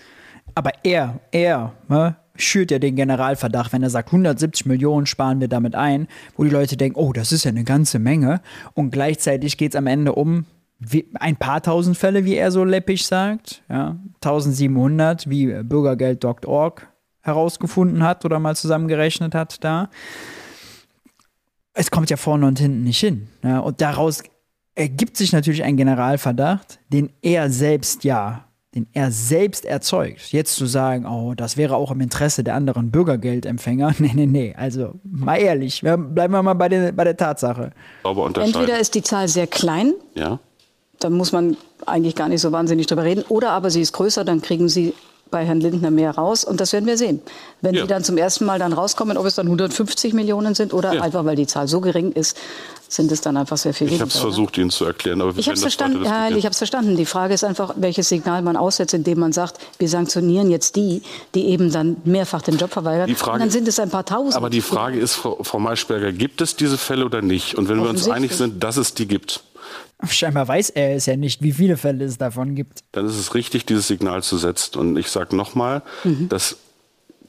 Aber 0.54 0.72
er, 0.82 1.20
er, 1.30 1.72
ne, 1.88 2.16
schürt 2.36 2.70
ja 2.70 2.78
den 2.78 2.96
Generalverdacht, 2.96 3.72
wenn 3.72 3.82
er 3.82 3.90
sagt, 3.90 4.08
170 4.08 4.66
Millionen 4.66 5.06
sparen 5.06 5.40
wir 5.40 5.48
damit 5.48 5.74
ein, 5.74 6.08
wo 6.36 6.44
die 6.44 6.50
Leute 6.50 6.76
denken, 6.76 6.98
oh, 6.98 7.12
das 7.12 7.32
ist 7.32 7.44
ja 7.44 7.50
eine 7.50 7.64
ganze 7.64 7.98
Menge. 7.98 8.40
Und 8.74 8.90
gleichzeitig 8.90 9.56
geht 9.56 9.72
es 9.72 9.76
am 9.76 9.86
Ende 9.86 10.14
um 10.14 10.46
ein 11.14 11.36
paar 11.36 11.62
tausend 11.62 11.96
Fälle, 11.96 12.24
wie 12.24 12.34
er 12.34 12.50
so 12.50 12.64
läppig 12.64 13.06
sagt. 13.06 13.62
Ja, 13.68 13.96
1700, 14.16 15.28
wie 15.28 15.46
Bürgergeld.org 15.62 16.88
herausgefunden 17.22 18.02
hat 18.02 18.24
oder 18.24 18.40
mal 18.40 18.56
zusammengerechnet 18.56 19.34
hat 19.34 19.62
da. 19.62 19.90
Es 21.74 21.90
kommt 21.90 22.10
ja 22.10 22.16
vorne 22.16 22.46
und 22.46 22.58
hinten 22.58 22.82
nicht 22.82 22.98
hin. 22.98 23.28
Ja, 23.44 23.60
und 23.60 23.80
daraus 23.80 24.22
ergibt 24.74 25.16
sich 25.16 25.32
natürlich 25.32 25.62
ein 25.62 25.76
Generalverdacht, 25.76 26.80
den 26.88 27.10
er 27.22 27.50
selbst 27.50 28.04
ja 28.04 28.44
den 28.74 28.86
er 28.94 29.10
selbst 29.10 29.66
erzeugt, 29.66 30.32
jetzt 30.32 30.56
zu 30.56 30.64
sagen, 30.64 31.04
oh, 31.06 31.34
das 31.34 31.56
wäre 31.56 31.76
auch 31.76 31.90
im 31.90 32.00
Interesse 32.00 32.42
der 32.42 32.54
anderen 32.54 32.90
Bürgergeldempfänger, 32.90 33.94
nee, 33.98 34.12
nee, 34.14 34.26
nee, 34.26 34.54
also 34.56 34.94
mal 35.04 35.36
ehrlich, 35.36 35.82
bleiben 35.82 36.14
wir 36.14 36.42
mal 36.42 36.54
bei 36.54 36.68
der, 36.68 36.92
bei 36.92 37.04
der 37.04 37.16
Tatsache. 37.16 37.72
Entweder 38.04 38.78
ist 38.78 38.94
die 38.94 39.02
Zahl 39.02 39.28
sehr 39.28 39.46
klein, 39.46 39.92
ja. 40.14 40.38
da 41.00 41.10
muss 41.10 41.32
man 41.32 41.56
eigentlich 41.84 42.14
gar 42.14 42.28
nicht 42.28 42.40
so 42.40 42.50
wahnsinnig 42.52 42.86
drüber 42.86 43.04
reden, 43.04 43.24
oder 43.28 43.50
aber 43.50 43.70
sie 43.70 43.82
ist 43.82 43.92
größer, 43.92 44.24
dann 44.24 44.40
kriegen 44.40 44.68
sie 44.68 44.94
bei 45.32 45.44
Herrn 45.44 45.60
Lindner 45.60 45.90
mehr 45.90 46.12
raus 46.12 46.44
und 46.44 46.60
das 46.60 46.72
werden 46.72 46.86
wir 46.86 46.96
sehen. 46.96 47.20
Wenn 47.60 47.74
ja. 47.74 47.82
die 47.82 47.88
dann 47.88 48.04
zum 48.04 48.16
ersten 48.16 48.44
Mal 48.44 48.60
dann 48.60 48.72
rauskommen, 48.72 49.16
ob 49.16 49.26
es 49.26 49.34
dann 49.34 49.46
150 49.46 50.14
Millionen 50.14 50.54
sind 50.54 50.72
oder 50.72 50.94
ja. 50.94 51.02
einfach, 51.02 51.24
weil 51.24 51.34
die 51.34 51.48
Zahl 51.48 51.66
so 51.66 51.80
gering 51.80 52.12
ist, 52.12 52.36
sind 52.88 53.10
es 53.10 53.20
dann 53.22 53.36
einfach 53.36 53.56
sehr 53.56 53.72
viel 53.72 53.90
Ich 53.90 54.00
habe 54.00 54.10
es 54.10 54.18
versucht, 54.18 54.58
Ihnen 54.58 54.70
zu 54.70 54.84
erklären. 54.84 55.20
Aber 55.22 55.32
ich 55.36 55.46
habe 55.46 55.54
es 55.54 55.62
verstanden. 55.62 56.04
Ja, 56.04 56.28
ich 56.28 56.44
habe 56.44 56.54
verstanden. 56.54 56.96
Die 56.96 57.06
Frage 57.06 57.34
ist 57.34 57.42
einfach, 57.42 57.74
welches 57.76 58.08
Signal 58.08 58.42
man 58.42 58.56
aussetzt, 58.56 58.94
indem 58.94 59.18
man 59.18 59.32
sagt, 59.32 59.58
wir 59.78 59.88
sanktionieren 59.88 60.50
jetzt 60.50 60.76
die, 60.76 61.02
die 61.34 61.46
eben 61.46 61.72
dann 61.72 61.96
mehrfach 62.04 62.42
den 62.42 62.58
Job 62.58 62.70
verweigern. 62.70 63.06
Die 63.06 63.14
Frage, 63.14 63.34
und 63.34 63.40
dann 63.40 63.50
sind 63.50 63.66
es 63.66 63.80
ein 63.80 63.90
paar 63.90 64.04
Tausend. 64.04 64.36
Aber 64.36 64.50
die 64.50 64.60
Frage 64.60 64.98
ist, 64.98 65.14
Frau, 65.14 65.38
Frau 65.42 65.58
Maischberger, 65.58 66.12
gibt 66.12 66.42
es 66.42 66.54
diese 66.54 66.76
Fälle 66.76 67.06
oder 67.06 67.22
nicht? 67.22 67.54
Und 67.54 67.68
wenn 67.68 67.82
wir 67.82 67.88
uns 67.88 68.08
einig 68.08 68.32
sind, 68.32 68.62
dass 68.62 68.76
es 68.76 68.94
die 68.94 69.06
gibt, 69.06 69.42
Scheinbar 70.08 70.48
weiß 70.48 70.70
er 70.70 70.96
es 70.96 71.06
ja 71.06 71.16
nicht, 71.16 71.42
wie 71.42 71.52
viele 71.52 71.76
Fälle 71.76 72.04
es 72.04 72.18
davon 72.18 72.54
gibt. 72.54 72.80
Dann 72.92 73.06
ist 73.06 73.16
es 73.16 73.34
richtig, 73.34 73.66
dieses 73.66 73.88
Signal 73.88 74.22
zu 74.22 74.36
setzen. 74.36 74.78
Und 74.78 74.96
ich 74.96 75.08
sage 75.08 75.36
nochmal, 75.36 75.82
mhm. 76.04 76.28
dass 76.28 76.56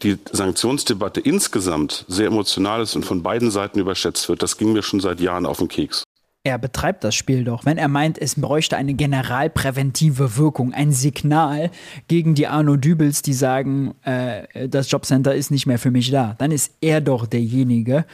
die 0.01 0.17
Sanktionsdebatte 0.31 1.21
insgesamt 1.21 2.05
sehr 2.07 2.27
emotional 2.27 2.81
ist 2.81 2.95
und 2.95 3.05
von 3.05 3.23
beiden 3.23 3.51
Seiten 3.51 3.79
überschätzt 3.79 4.27
wird. 4.27 4.43
Das 4.43 4.57
ging 4.57 4.73
mir 4.73 4.83
schon 4.83 4.99
seit 4.99 5.19
Jahren 5.19 5.45
auf 5.45 5.59
den 5.59 5.67
Keks. 5.67 6.03
Er 6.45 6.57
betreibt 6.57 7.05
das 7.05 7.15
Spiel 7.15 7.45
doch. 7.45 7.63
Wenn 7.63 7.77
er 7.77 7.87
meint, 7.87 8.21
es 8.21 8.35
bräuchte 8.35 8.75
eine 8.75 8.95
generalpräventive 8.95 10.35
Wirkung, 10.35 10.73
ein 10.73 10.91
Signal 10.91 11.71
gegen 12.09 12.35
die 12.35 12.47
Arno 12.47 12.75
Dübels, 12.75 13.21
die 13.21 13.31
sagen, 13.31 13.95
äh, 14.03 14.67
das 14.67 14.91
Jobcenter 14.91 15.33
ist 15.33 15.51
nicht 15.51 15.67
mehr 15.67 15.79
für 15.79 15.91
mich 15.91 16.11
da, 16.11 16.35
dann 16.37 16.51
ist 16.51 16.73
er 16.81 16.99
doch 16.99 17.27
derjenige, 17.27 18.05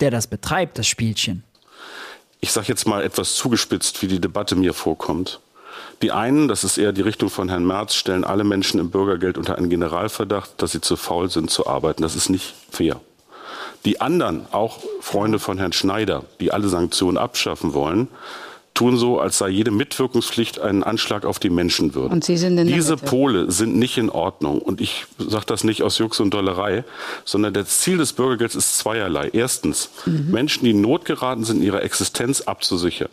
der 0.00 0.10
das 0.10 0.26
betreibt, 0.26 0.78
das 0.78 0.86
Spielchen. 0.86 1.42
Ich 2.46 2.52
sage 2.52 2.68
jetzt 2.68 2.86
mal 2.86 3.02
etwas 3.02 3.34
zugespitzt, 3.34 4.02
wie 4.02 4.06
die 4.06 4.20
Debatte 4.20 4.54
mir 4.54 4.72
vorkommt. 4.72 5.40
Die 6.00 6.12
einen, 6.12 6.46
das 6.46 6.62
ist 6.62 6.78
eher 6.78 6.92
die 6.92 7.02
Richtung 7.02 7.28
von 7.28 7.48
Herrn 7.48 7.66
Merz, 7.66 7.96
stellen 7.96 8.22
alle 8.22 8.44
Menschen 8.44 8.78
im 8.78 8.88
Bürgergeld 8.88 9.36
unter 9.36 9.58
einen 9.58 9.68
Generalverdacht, 9.68 10.50
dass 10.58 10.70
sie 10.70 10.80
zu 10.80 10.96
faul 10.96 11.28
sind 11.28 11.50
zu 11.50 11.66
arbeiten. 11.66 12.02
Das 12.02 12.14
ist 12.14 12.28
nicht 12.28 12.54
fair. 12.70 13.00
Die 13.84 14.00
anderen, 14.00 14.46
auch 14.52 14.78
Freunde 15.00 15.40
von 15.40 15.58
Herrn 15.58 15.72
Schneider, 15.72 16.22
die 16.38 16.52
alle 16.52 16.68
Sanktionen 16.68 17.18
abschaffen 17.18 17.74
wollen, 17.74 18.06
tun 18.76 18.96
so, 18.96 19.18
als 19.18 19.38
sei 19.38 19.48
jede 19.48 19.70
Mitwirkungspflicht 19.70 20.60
ein 20.60 20.84
Anschlag 20.84 21.24
auf 21.24 21.38
die 21.38 21.50
Menschenwürde. 21.50 22.14
Und 22.14 22.24
Sie 22.24 22.36
sind 22.36 22.58
in 22.58 22.68
Diese 22.68 22.92
Mitte. 22.92 23.06
Pole 23.06 23.50
sind 23.50 23.76
nicht 23.76 23.98
in 23.98 24.10
Ordnung. 24.10 24.60
Und 24.60 24.80
ich 24.80 25.06
sage 25.18 25.46
das 25.46 25.64
nicht 25.64 25.82
aus 25.82 25.98
Jux 25.98 26.20
und 26.20 26.32
Dollerei, 26.32 26.84
sondern 27.24 27.54
das 27.54 27.80
Ziel 27.80 27.98
des 27.98 28.12
Bürgergelds 28.12 28.54
ist 28.54 28.78
zweierlei. 28.78 29.30
Erstens, 29.32 29.90
mhm. 30.04 30.30
Menschen, 30.30 30.64
die 30.64 30.70
in 30.70 30.80
Not 30.80 31.04
geraten 31.04 31.44
sind, 31.44 31.62
ihre 31.62 31.82
Existenz 31.82 32.42
abzusichern. 32.42 33.08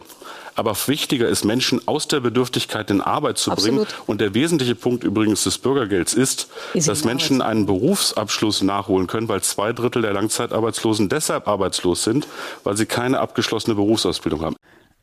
Aber 0.56 0.76
wichtiger 0.86 1.28
ist, 1.28 1.45
Menschen 1.45 1.88
aus 1.88 2.08
der 2.08 2.19
Bedürftigkeit 2.19 2.91
in 2.91 3.02
Arbeit 3.02 3.38
zu 3.39 3.52
Absolut. 3.52 3.88
bringen. 3.88 4.02
Und 4.06 4.21
der 4.21 4.34
wesentliche 4.36 4.76
Punkt 4.76 5.04
übrigens 5.04 5.43
des 5.43 5.58
Bürgergelds 5.58 6.13
ist, 6.13 6.47
ist 6.73 6.88
dass 6.88 7.04
Menschen 7.04 7.41
einen 7.41 7.65
Berufsabschluss 7.65 8.62
nachholen 8.62 9.08
können, 9.08 9.28
weil 9.30 9.41
zwei 9.41 9.73
Drittel 9.73 10.04
der 10.04 10.13
Langzeitarbeitslosen 10.13 11.10
deshalb 11.10 11.47
arbeitslos 11.47 12.04
sind, 12.04 12.28
weil 12.63 12.78
sie 12.78 12.86
keine 12.86 13.19
abgeschlossene 13.19 13.76
Berufsausbildung 13.76 14.41
haben. 14.41 14.56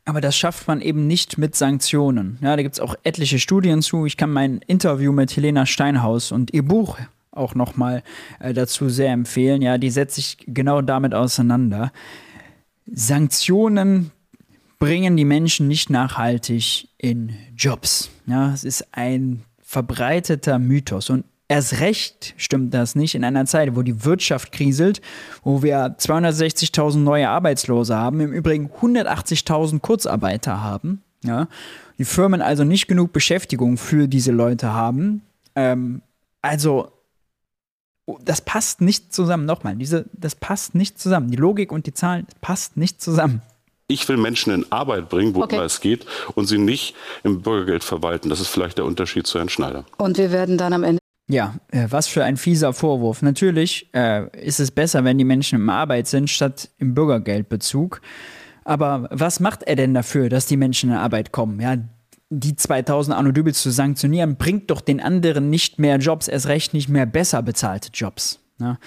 Aber 0.05 0.21
das 0.21 0.35
schafft 0.35 0.67
man 0.67 0.81
eben 0.81 1.07
nicht 1.07 1.37
mit 1.37 1.55
Sanktionen. 1.55 2.39
Ja, 2.41 2.55
da 2.55 2.63
gibt 2.63 2.75
es 2.75 2.79
auch 2.79 2.95
etliche 3.03 3.39
Studien 3.39 3.81
zu. 3.81 4.05
Ich 4.05 4.17
kann 4.17 4.31
mein 4.31 4.59
Interview 4.67 5.11
mit 5.11 5.35
Helena 5.35 5.65
Steinhaus 5.65 6.31
und 6.31 6.53
ihr 6.53 6.63
Buch 6.63 6.97
auch 7.31 7.55
nochmal 7.55 8.03
äh, 8.39 8.53
dazu 8.53 8.89
sehr 8.89 9.11
empfehlen. 9.11 9.61
Ja, 9.61 9.77
die 9.77 9.89
setzt 9.89 10.15
sich 10.15 10.37
genau 10.47 10.81
damit 10.81 11.13
auseinander. 11.13 11.91
Sanktionen 12.87 14.11
bringen 14.79 15.15
die 15.15 15.25
Menschen 15.25 15.67
nicht 15.67 15.89
nachhaltig 15.89 16.89
in 16.97 17.33
Jobs. 17.55 18.09
Ja, 18.25 18.53
es 18.53 18.63
ist 18.63 18.87
ein 18.93 19.43
verbreiteter 19.61 20.59
Mythos 20.59 21.09
und 21.09 21.23
erst 21.51 21.81
recht 21.81 22.33
stimmt 22.37 22.73
das 22.73 22.95
nicht 22.95 23.13
in 23.13 23.25
einer 23.25 23.45
Zeit, 23.45 23.75
wo 23.75 23.81
die 23.81 24.05
Wirtschaft 24.05 24.53
kriselt, 24.53 25.01
wo 25.43 25.61
wir 25.61 25.97
260.000 25.97 26.99
neue 26.99 27.27
Arbeitslose 27.27 27.95
haben, 27.95 28.21
im 28.21 28.31
Übrigen 28.31 28.69
180.000 28.69 29.81
Kurzarbeiter 29.81 30.61
haben. 30.61 31.03
Ja, 31.23 31.47
die 31.99 32.05
Firmen 32.05 32.41
also 32.41 32.63
nicht 32.63 32.87
genug 32.87 33.11
Beschäftigung 33.11 33.77
für 33.77 34.07
diese 34.07 34.31
Leute 34.31 34.73
haben. 34.73 35.23
Ähm, 35.55 36.01
also 36.41 36.91
das 38.23 38.41
passt 38.41 38.79
nicht 38.81 39.13
zusammen. 39.13 39.45
Nochmal, 39.45 39.75
diese, 39.75 40.05
das 40.13 40.35
passt 40.35 40.73
nicht 40.73 40.99
zusammen. 40.99 41.29
Die 41.29 41.37
Logik 41.37 41.71
und 41.71 41.85
die 41.85 41.93
Zahlen 41.93 42.25
passt 42.39 42.77
nicht 42.77 43.01
zusammen. 43.01 43.41
Ich 43.87 44.07
will 44.07 44.15
Menschen 44.17 44.53
in 44.53 44.71
Arbeit 44.71 45.09
bringen, 45.09 45.35
wo 45.35 45.43
okay. 45.43 45.57
immer 45.57 45.65
es 45.65 45.81
geht, 45.81 46.05
und 46.33 46.47
sie 46.47 46.57
nicht 46.57 46.95
im 47.23 47.41
Bürgergeld 47.41 47.83
verwalten. 47.83 48.29
Das 48.29 48.39
ist 48.39 48.47
vielleicht 48.47 48.77
der 48.77 48.85
Unterschied 48.85 49.27
zu 49.27 49.37
Herrn 49.37 49.49
Schneider. 49.49 49.83
Und 49.97 50.17
wir 50.17 50.31
werden 50.31 50.57
dann 50.57 50.71
am 50.71 50.83
Ende. 50.85 51.00
Ja, 51.29 51.55
äh, 51.71 51.87
was 51.89 52.07
für 52.07 52.23
ein 52.23 52.37
fieser 52.37 52.73
Vorwurf. 52.73 53.21
Natürlich 53.21 53.89
äh, 53.93 54.27
ist 54.37 54.59
es 54.59 54.71
besser, 54.71 55.03
wenn 55.03 55.17
die 55.17 55.23
Menschen 55.23 55.55
im 55.55 55.69
Arbeit 55.69 56.07
sind, 56.07 56.29
statt 56.29 56.69
im 56.77 56.93
Bürgergeldbezug. 56.93 58.01
Aber 58.63 59.07
was 59.11 59.39
macht 59.39 59.63
er 59.63 59.75
denn 59.75 59.93
dafür, 59.93 60.29
dass 60.29 60.45
die 60.45 60.57
Menschen 60.57 60.89
in 60.91 60.95
Arbeit 60.95 61.31
kommen? 61.31 61.59
Ja, 61.59 61.77
die 62.29 62.55
2000 62.55 63.15
Anno 63.15 63.31
Dübels 63.31 63.61
zu 63.61 63.71
sanktionieren, 63.71 64.37
bringt 64.37 64.71
doch 64.71 64.81
den 64.81 65.01
anderen 65.01 65.49
nicht 65.49 65.79
mehr 65.79 65.97
Jobs, 65.97 66.27
erst 66.27 66.47
recht 66.47 66.73
nicht 66.73 66.87
mehr 66.87 67.05
besser 67.05 67.43
bezahlte 67.43 67.89
Jobs. 67.93 68.39
Ja. 68.59 68.79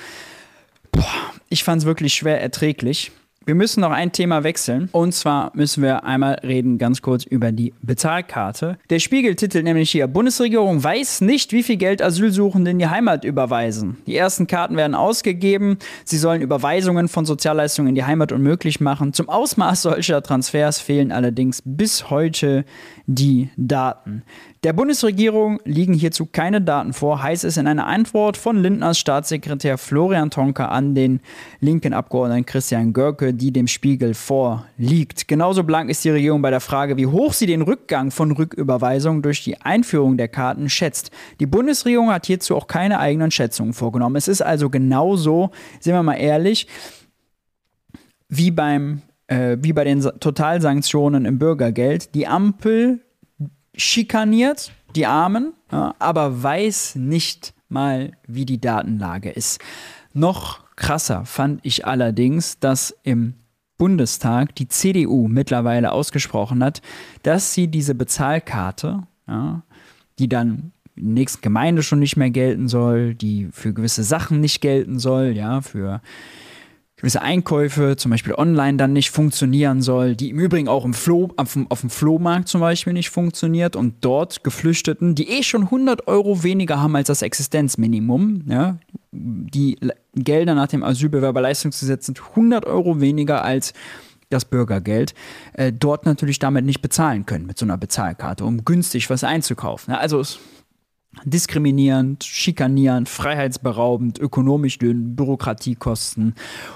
Boah, 0.92 1.04
ich 1.50 1.62
fand 1.62 1.82
es 1.82 1.86
wirklich 1.86 2.14
schwer 2.14 2.40
erträglich. 2.40 3.12
Wir 3.46 3.54
müssen 3.54 3.80
noch 3.80 3.90
ein 3.90 4.12
Thema 4.12 4.42
wechseln. 4.42 4.88
Und 4.92 5.12
zwar 5.12 5.52
müssen 5.54 5.82
wir 5.82 6.04
einmal 6.04 6.34
reden 6.42 6.78
ganz 6.78 7.02
kurz 7.02 7.24
über 7.24 7.52
die 7.52 7.74
Bezahlkarte. 7.82 8.78
Der 8.88 8.98
Spiegel 9.00 9.34
titelt 9.34 9.64
nämlich 9.64 9.90
hier, 9.90 10.06
Bundesregierung 10.06 10.82
weiß 10.82 11.20
nicht, 11.20 11.52
wie 11.52 11.62
viel 11.62 11.76
Geld 11.76 12.00
Asylsuchende 12.00 12.70
in 12.70 12.78
die 12.78 12.88
Heimat 12.88 13.24
überweisen. 13.24 13.98
Die 14.06 14.16
ersten 14.16 14.46
Karten 14.46 14.76
werden 14.76 14.94
ausgegeben. 14.94 15.78
Sie 16.04 16.16
sollen 16.16 16.40
Überweisungen 16.40 17.08
von 17.08 17.26
Sozialleistungen 17.26 17.90
in 17.90 17.94
die 17.94 18.04
Heimat 18.04 18.32
unmöglich 18.32 18.80
machen. 18.80 19.12
Zum 19.12 19.28
Ausmaß 19.28 19.82
solcher 19.82 20.22
Transfers 20.22 20.80
fehlen 20.80 21.12
allerdings 21.12 21.62
bis 21.64 22.08
heute 22.08 22.64
die 23.06 23.50
Daten. 23.56 24.22
Der 24.64 24.72
Bundesregierung 24.72 25.60
liegen 25.66 25.92
hierzu 25.92 26.24
keine 26.24 26.62
Daten 26.62 26.94
vor, 26.94 27.22
heißt 27.22 27.44
es 27.44 27.58
in 27.58 27.66
einer 27.66 27.86
Antwort 27.86 28.38
von 28.38 28.62
Lindners 28.62 28.98
Staatssekretär 28.98 29.76
Florian 29.76 30.30
Tonka 30.30 30.68
an 30.68 30.94
den 30.94 31.20
linken 31.60 31.92
Abgeordneten 31.92 32.46
Christian 32.46 32.94
Görke, 32.94 33.34
die 33.34 33.52
dem 33.52 33.66
Spiegel 33.66 34.14
vorliegt. 34.14 35.28
Genauso 35.28 35.64
blank 35.64 35.90
ist 35.90 36.02
die 36.02 36.08
Regierung 36.08 36.40
bei 36.40 36.48
der 36.48 36.60
Frage, 36.60 36.96
wie 36.96 37.06
hoch 37.06 37.34
sie 37.34 37.44
den 37.44 37.60
Rückgang 37.60 38.10
von 38.10 38.32
Rücküberweisungen 38.32 39.20
durch 39.20 39.44
die 39.44 39.60
Einführung 39.60 40.16
der 40.16 40.28
Karten 40.28 40.70
schätzt. 40.70 41.10
Die 41.40 41.46
Bundesregierung 41.46 42.10
hat 42.10 42.24
hierzu 42.24 42.56
auch 42.56 42.66
keine 42.66 43.00
eigenen 43.00 43.30
Schätzungen 43.30 43.74
vorgenommen. 43.74 44.16
Es 44.16 44.28
ist 44.28 44.40
also 44.40 44.70
genauso, 44.70 45.50
sind 45.78 45.92
wir 45.92 46.02
mal 46.02 46.14
ehrlich, 46.14 46.68
wie 48.30 48.50
beim 48.50 49.02
äh, 49.26 49.58
wie 49.60 49.74
bei 49.74 49.84
den 49.84 50.00
Totalsanktionen 50.00 51.26
im 51.26 51.38
Bürgergeld. 51.38 52.14
Die 52.14 52.26
Ampel 52.26 53.00
schikaniert 53.76 54.72
die 54.94 55.06
Armen, 55.06 55.52
ja, 55.72 55.94
aber 55.98 56.42
weiß 56.42 56.96
nicht, 56.96 57.54
mal, 57.68 58.12
wie 58.26 58.46
die 58.46 58.60
Datenlage 58.60 59.30
ist. 59.30 59.60
Noch 60.12 60.60
krasser 60.76 61.24
fand 61.24 61.60
ich 61.64 61.86
allerdings, 61.86 62.58
dass 62.58 62.96
im 63.02 63.34
Bundestag 63.76 64.54
die 64.54 64.68
CDU 64.68 65.26
mittlerweile 65.28 65.92
ausgesprochen 65.92 66.62
hat, 66.62 66.80
dass 67.22 67.54
sie 67.54 67.66
diese 67.66 67.94
Bezahlkarte, 67.94 69.02
ja, 69.26 69.62
die 70.18 70.28
dann 70.28 70.72
in 70.94 71.06
der 71.06 71.14
nächsten 71.14 71.42
Gemeinde 71.42 71.82
schon 71.82 71.98
nicht 71.98 72.16
mehr 72.16 72.30
gelten 72.30 72.68
soll, 72.68 73.14
die 73.14 73.48
für 73.50 73.74
gewisse 73.74 74.04
Sachen 74.04 74.40
nicht 74.40 74.60
gelten 74.60 75.00
soll, 75.00 75.32
ja, 75.36 75.60
für 75.60 76.00
gewisse 77.04 77.20
Einkäufe, 77.20 77.96
zum 77.96 78.12
Beispiel 78.12 78.32
online, 78.32 78.78
dann 78.78 78.94
nicht 78.94 79.10
funktionieren 79.10 79.82
soll, 79.82 80.16
die 80.16 80.30
im 80.30 80.38
Übrigen 80.38 80.68
auch 80.68 80.86
im 80.86 80.94
Flo, 80.94 81.28
auf, 81.36 81.54
auf 81.68 81.82
dem 81.82 81.90
Flohmarkt 81.90 82.48
zum 82.48 82.62
Beispiel 82.62 82.94
nicht 82.94 83.10
funktioniert 83.10 83.76
und 83.76 83.96
dort 84.00 84.42
Geflüchteten, 84.42 85.14
die 85.14 85.28
eh 85.28 85.42
schon 85.42 85.64
100 85.64 86.08
Euro 86.08 86.42
weniger 86.42 86.80
haben 86.80 86.96
als 86.96 87.08
das 87.08 87.20
Existenzminimum, 87.20 88.44
ja, 88.48 88.78
die 89.12 89.76
Gelder 90.14 90.54
nach 90.54 90.68
dem 90.68 90.82
Asylbewerberleistungsgesetz 90.82 92.06
sind 92.06 92.22
100 92.30 92.64
Euro 92.64 93.02
weniger 93.02 93.44
als 93.44 93.74
das 94.30 94.46
Bürgergeld, 94.46 95.12
äh, 95.52 95.74
dort 95.74 96.06
natürlich 96.06 96.38
damit 96.38 96.64
nicht 96.64 96.80
bezahlen 96.80 97.26
können 97.26 97.44
mit 97.44 97.58
so 97.58 97.66
einer 97.66 97.76
Bezahlkarte, 97.76 98.46
um 98.46 98.64
günstig 98.64 99.10
was 99.10 99.24
einzukaufen. 99.24 99.92
Also 99.92 100.20
es 100.20 100.38
diskriminierend, 101.24 102.24
schikanierend, 102.24 103.08
freiheitsberaubend, 103.08 104.18
ökonomisch 104.18 104.78
dünn, 104.78 105.16
Bürokratiekosten. 105.16 106.34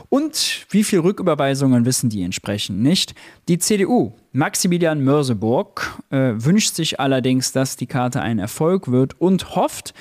Und 0.09 0.67
wie 0.71 0.85
viel 0.85 1.01
Rücküberweisungen 1.01 1.85
wissen 1.85 2.11
die 2.11 2.23
entsprechend 2.23 2.81
nicht? 2.81 3.15
Die 3.49 3.59
CDU, 3.59 4.13
Maximilian 4.33 5.03
Mörseburg, 5.03 5.99
äh, 6.11 6.35
wünscht 6.37 6.75
sich 6.75 7.01
allerdings, 7.01 7.53
dass 7.53 7.77
die 7.77 7.87
Karte 7.87 8.21
ein 8.21 8.39
Erfolg 8.39 8.91
wird 8.91 9.21
und 9.21 9.55
hofft, 9.55 9.95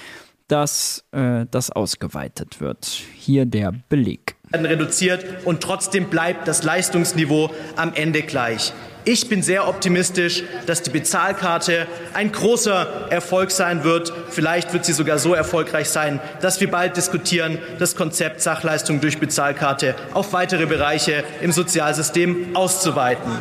dass 0.47 1.04
äh, 1.12 1.45
das 1.52 1.71
ausgeweitet 1.71 2.62
wird. 2.62 2.86
Hier 2.86 3.45
der 3.45 3.73
Beleg. 3.89 4.36
Reduziert 4.54 5.45
und 5.45 5.62
trotzdem 5.62 6.10
bleibt 6.10 6.47
das 6.47 6.63
Leistungsniveau 6.63 7.52
am 7.76 7.93
Ende 7.93 8.21
gleich. 8.21 8.73
Ich 9.08 9.30
bin 9.30 9.41
sehr 9.41 9.70
optimistisch, 9.70 10.43
dass 10.65 10.82
die 10.82 10.89
Bezahlkarte 10.89 11.88
ein 12.13 12.30
großer 12.30 13.08
Erfolg 13.10 13.52
sein 13.52 13.86
wird. 13.86 14.12
Vielleicht 14.32 14.74
wird 14.74 14.84
sie 14.84 14.91
sogar 14.91 15.17
so 15.17 15.34
erfolgreich 15.34 15.89
sein, 15.89 16.20
dass 16.41 16.60
wir 16.60 16.70
bald 16.70 16.98
diskutieren, 16.98 17.58
das 17.80 17.96
Konzept 17.96 18.41
Sachleistung 18.41 19.00
durch 19.00 19.17
Bezahlkarte 19.17 19.96
auf 20.13 20.34
weitere 20.34 20.65
Bereiche 20.65 21.24
im 21.39 21.54
Sozialsystem 21.54 22.54
auszuweiten. 22.54 23.32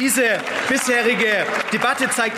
Diese 0.00 0.24
bisherige 0.68 1.46
Debatte 1.72 2.10
zeigt. 2.10 2.36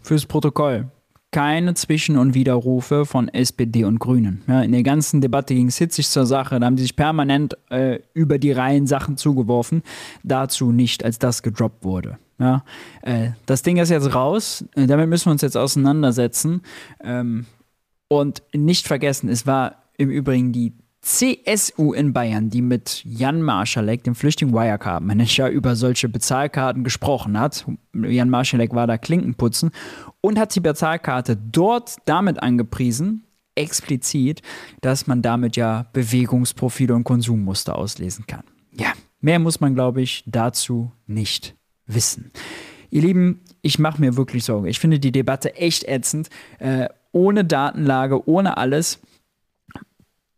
Fürs 0.00 0.24
Protokoll 0.24 0.86
keine 1.32 1.74
Zwischen- 1.74 2.16
und 2.16 2.34
Widerrufe 2.34 3.06
von 3.06 3.28
SPD 3.28 3.84
und 3.84 3.98
Grünen. 4.00 4.42
Ja, 4.48 4.62
in 4.62 4.72
der 4.72 4.82
ganzen 4.82 5.20
Debatte 5.20 5.54
ging 5.54 5.68
es 5.68 5.78
hitzig 5.78 6.08
zur 6.08 6.26
Sache. 6.26 6.58
Da 6.58 6.66
haben 6.66 6.76
die 6.76 6.82
sich 6.82 6.96
permanent 6.96 7.56
äh, 7.70 8.00
über 8.14 8.38
die 8.38 8.52
Reihen 8.52 8.86
Sachen 8.86 9.16
zugeworfen. 9.16 9.82
Dazu 10.22 10.72
nicht, 10.72 11.04
als 11.04 11.18
das 11.18 11.42
gedroppt 11.42 11.84
wurde. 11.84 12.18
Ja, 12.38 12.64
äh, 13.02 13.30
das 13.46 13.62
Ding 13.62 13.76
ist 13.76 13.90
jetzt 13.90 14.14
raus. 14.14 14.64
Äh, 14.74 14.86
damit 14.86 15.08
müssen 15.08 15.26
wir 15.26 15.32
uns 15.32 15.42
jetzt 15.42 15.56
auseinandersetzen. 15.56 16.62
Ähm, 17.02 17.46
und 18.08 18.42
nicht 18.52 18.88
vergessen, 18.88 19.28
es 19.28 19.46
war 19.46 19.76
im 19.96 20.10
Übrigen 20.10 20.50
die 20.50 20.72
CSU 21.02 21.94
in 21.94 22.12
Bayern, 22.12 22.50
die 22.50 22.60
mit 22.60 23.02
Jan 23.04 23.40
Marschalek, 23.40 24.04
dem 24.04 24.14
Flüchtling 24.14 24.52
Wirecard-Manager, 24.52 25.48
über 25.48 25.74
solche 25.74 26.08
Bezahlkarten 26.08 26.84
gesprochen 26.84 27.38
hat. 27.38 27.64
Jan 27.94 28.28
Marschalek 28.28 28.74
war 28.74 28.86
da 28.86 28.98
Klinkenputzen 28.98 29.70
und 30.20 30.38
hat 30.38 30.54
die 30.54 30.60
Bezahlkarte 30.60 31.36
dort 31.36 31.96
damit 32.04 32.42
angepriesen, 32.42 33.24
explizit, 33.54 34.42
dass 34.82 35.06
man 35.06 35.22
damit 35.22 35.56
ja 35.56 35.86
Bewegungsprofile 35.92 36.94
und 36.94 37.04
Konsummuster 37.04 37.76
auslesen 37.76 38.26
kann. 38.26 38.44
Ja, 38.72 38.92
mehr 39.20 39.38
muss 39.38 39.60
man, 39.60 39.74
glaube 39.74 40.02
ich, 40.02 40.22
dazu 40.26 40.92
nicht 41.06 41.56
wissen. 41.86 42.30
Ihr 42.90 43.02
Lieben, 43.02 43.40
ich 43.62 43.78
mache 43.78 44.00
mir 44.00 44.16
wirklich 44.16 44.44
Sorge. 44.44 44.68
Ich 44.68 44.78
finde 44.78 44.98
die 44.98 45.12
Debatte 45.12 45.54
echt 45.56 45.84
ätzend. 45.84 46.28
Äh, 46.58 46.88
ohne 47.12 47.44
Datenlage, 47.44 48.28
ohne 48.28 48.56
alles 48.56 49.00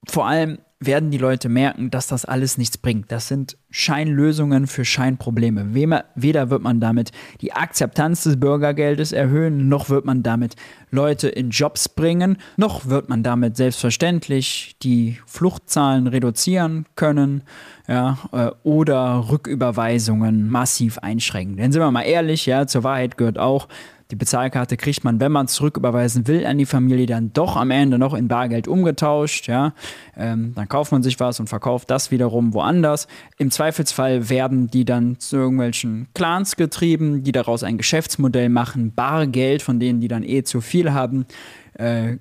vor 0.09 0.27
allem 0.27 0.59
werden 0.87 1.11
die 1.11 1.19
Leute 1.19 1.49
merken, 1.49 1.91
dass 1.91 2.09
das 2.09 2.25
alles 2.25 2.59
nichts 2.59 2.77
bringt. 2.77 3.13
Das 3.13 3.29
sind 3.29 3.57
Scheinlösungen 3.71 4.67
für 4.67 4.85
Scheinprobleme. 4.85 5.75
Weder 5.75 6.51
wird 6.51 6.63
man 6.63 6.81
damit 6.81 7.13
die 7.41 7.53
Akzeptanz 7.53 8.25
des 8.25 8.39
Bürgergeldes 8.39 9.13
erhöhen, 9.13 9.69
noch 9.69 9.89
wird 9.89 10.05
man 10.05 10.23
damit 10.23 10.57
Leute 10.91 11.29
in 11.29 11.51
Jobs 11.51 11.89
bringen, 11.89 12.37
noch 12.57 12.87
wird 12.87 13.09
man 13.09 13.23
damit 13.23 13.57
selbstverständlich 13.57 14.77
die 14.83 15.19
Fluchtzahlen 15.27 16.07
reduzieren 16.07 16.87
können 16.97 17.43
ja, 17.89 18.19
äh, 18.33 18.51
oder 18.63 19.31
Rücküberweisungen 19.31 20.51
massiv 20.51 20.99
einschränken. 20.99 21.57
Denn 21.57 21.73
sind 21.73 21.81
wir 21.81 21.91
mal 21.91 22.03
ehrlich, 22.03 22.47
ja, 22.47 22.67
zur 22.67 22.85
Wahrheit 22.85 23.17
gehört 23.17 23.39
auch, 23.39 23.69
die 24.13 24.17
Bezahlkarte 24.17 24.77
kriegt 24.77 25.05
man, 25.05 25.21
wenn 25.21 25.33
man 25.33 25.47
es 25.47 25.55
zurücküberweisen 25.55 26.29
will 26.29 26.45
an 26.45 26.59
die 26.59 26.67
Familie, 26.67 27.07
dann 27.07 27.33
doch 27.33 27.57
am 27.57 27.71
Ende 27.71 27.99
noch 27.99 28.13
in 28.13 28.29
Bargeld 28.29 28.69
umgetauscht. 28.69 29.49
Ja? 29.49 29.73
Ähm, 30.15 30.53
dann 30.55 30.69
kauft 30.69 30.93
man 30.93 31.03
sich 31.03 31.19
was 31.19 31.41
und 31.41 31.49
verkauft 31.49 31.91
das 31.91 32.11
wiederum 32.11 32.53
woanders. 32.53 33.09
Im 33.39 33.51
Zweifelsfall 33.51 34.29
werden 34.29 34.69
die 34.69 34.85
dann 34.85 35.19
zu 35.19 35.37
irgendwelchen 35.37 36.09
Clans 36.15 36.57
getrieben, 36.57 37.23
die 37.23 37.33
daraus 37.33 37.63
ein 37.63 37.79
Geschäftsmodell 37.79 38.51
machen, 38.51 38.93
Bargeld, 38.95 39.63
von 39.63 39.81
denen 39.81 40.03
die 40.03 40.09
dann 40.09 40.25
eh 40.25 40.43
zu 40.43 40.61
viel 40.61 40.93
haben. 40.93 41.25
Äh, 41.73 42.19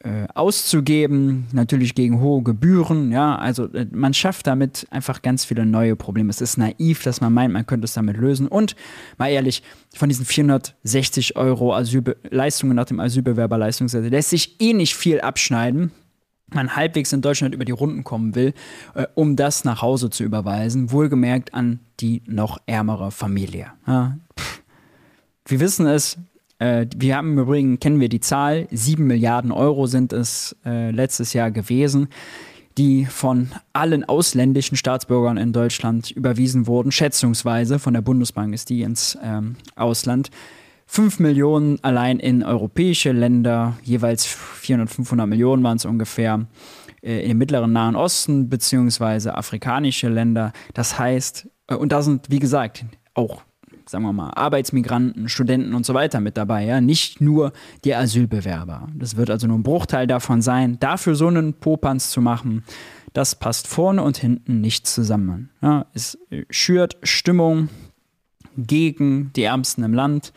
äh, 0.00 0.26
auszugeben, 0.34 1.46
natürlich 1.52 1.94
gegen 1.94 2.20
hohe 2.20 2.42
Gebühren, 2.42 3.10
ja, 3.10 3.36
also 3.36 3.64
äh, 3.72 3.86
man 3.90 4.14
schafft 4.14 4.46
damit 4.46 4.86
einfach 4.90 5.22
ganz 5.22 5.44
viele 5.44 5.66
neue 5.66 5.96
Probleme. 5.96 6.30
Es 6.30 6.40
ist 6.40 6.56
naiv, 6.56 7.02
dass 7.02 7.20
man 7.20 7.32
meint, 7.32 7.52
man 7.52 7.66
könnte 7.66 7.86
es 7.86 7.94
damit 7.94 8.16
lösen. 8.16 8.46
Und 8.46 8.76
mal 9.16 9.28
ehrlich, 9.28 9.62
von 9.94 10.08
diesen 10.08 10.24
460 10.24 11.36
Euro 11.36 11.74
Asylbe 11.74 12.16
Leistungen 12.30 12.76
nach 12.76 12.84
dem 12.84 13.00
Asylbewerberleistungsgesetz 13.00 14.10
lässt 14.10 14.30
sich 14.30 14.60
eh 14.60 14.72
nicht 14.72 14.94
viel 14.94 15.20
abschneiden 15.20 15.90
man 16.50 16.76
halbwegs 16.76 17.12
in 17.12 17.20
Deutschland 17.20 17.54
über 17.54 17.64
die 17.64 17.72
Runden 17.72 18.04
kommen 18.04 18.34
will, 18.34 18.54
äh, 18.94 19.06
um 19.14 19.36
das 19.36 19.64
nach 19.64 19.82
Hause 19.82 20.10
zu 20.10 20.24
überweisen, 20.24 20.90
wohlgemerkt 20.92 21.54
an 21.54 21.80
die 22.00 22.22
noch 22.26 22.58
ärmere 22.66 23.10
Familie. 23.10 23.72
Ja, 23.86 24.16
wir 25.46 25.60
wissen 25.60 25.86
es, 25.86 26.18
äh, 26.58 26.86
wir 26.96 27.16
haben 27.16 27.32
im 27.32 27.38
Übrigen, 27.38 27.80
kennen 27.80 28.00
wir 28.00 28.08
die 28.08 28.20
Zahl, 28.20 28.66
7 28.70 29.06
Milliarden 29.06 29.52
Euro 29.52 29.86
sind 29.86 30.12
es 30.12 30.56
äh, 30.64 30.90
letztes 30.90 31.32
Jahr 31.32 31.50
gewesen, 31.50 32.08
die 32.76 33.06
von 33.06 33.50
allen 33.72 34.04
ausländischen 34.04 34.76
Staatsbürgern 34.76 35.36
in 35.36 35.52
Deutschland 35.52 36.10
überwiesen 36.10 36.66
wurden. 36.66 36.92
Schätzungsweise 36.92 37.78
von 37.78 37.94
der 37.94 38.02
Bundesbank 38.02 38.54
ist 38.54 38.70
die 38.70 38.82
ins 38.82 39.18
ähm, 39.22 39.56
Ausland. 39.74 40.30
5 40.86 41.18
Millionen 41.18 41.82
allein 41.84 42.18
in 42.18 42.42
europäische 42.42 43.12
Länder, 43.12 43.76
jeweils 43.82 44.24
400, 44.24 44.88
500 44.88 45.28
Millionen 45.28 45.62
waren 45.62 45.76
es 45.76 45.84
ungefähr 45.84 46.46
äh, 47.02 47.28
im 47.28 47.38
mittleren 47.38 47.72
Nahen 47.72 47.94
Osten 47.94 48.48
beziehungsweise 48.48 49.36
afrikanische 49.36 50.08
Länder. 50.08 50.52
Das 50.72 50.98
heißt, 50.98 51.48
äh, 51.66 51.74
und 51.74 51.92
da 51.92 52.02
sind, 52.02 52.30
wie 52.30 52.38
gesagt, 52.38 52.84
auch 53.14 53.42
sagen 53.88 54.04
wir 54.04 54.12
mal, 54.12 54.30
Arbeitsmigranten, 54.30 55.28
Studenten 55.28 55.74
und 55.74 55.86
so 55.86 55.94
weiter 55.94 56.20
mit 56.20 56.36
dabei, 56.36 56.64
ja, 56.64 56.80
nicht 56.80 57.20
nur 57.20 57.52
die 57.84 57.94
Asylbewerber. 57.94 58.88
Das 58.94 59.16
wird 59.16 59.30
also 59.30 59.46
nur 59.46 59.58
ein 59.58 59.62
Bruchteil 59.62 60.06
davon 60.06 60.42
sein. 60.42 60.78
Dafür 60.80 61.14
so 61.14 61.26
einen 61.26 61.54
Popanz 61.54 62.10
zu 62.10 62.20
machen, 62.20 62.64
das 63.12 63.34
passt 63.34 63.66
vorne 63.66 64.02
und 64.02 64.18
hinten 64.18 64.60
nicht 64.60 64.86
zusammen. 64.86 65.50
Ja, 65.62 65.86
es 65.94 66.18
schürt 66.50 66.98
Stimmung 67.02 67.68
gegen 68.56 69.32
die 69.34 69.44
Ärmsten 69.44 69.84
im 69.84 69.94
Land 69.94 70.32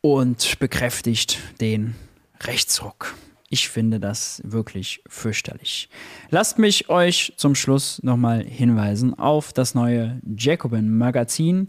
und 0.00 0.58
bekräftigt 0.58 1.38
den 1.60 1.94
Rechtsruck. 2.42 3.14
Ich 3.48 3.68
finde 3.68 4.00
das 4.00 4.42
wirklich 4.44 5.02
fürchterlich. 5.06 5.88
Lasst 6.30 6.58
mich 6.58 6.88
euch 6.88 7.34
zum 7.36 7.54
Schluss 7.54 8.02
nochmal 8.02 8.42
hinweisen 8.42 9.16
auf 9.16 9.52
das 9.52 9.74
neue 9.74 10.20
Jacobin 10.36 10.98
Magazin. 10.98 11.68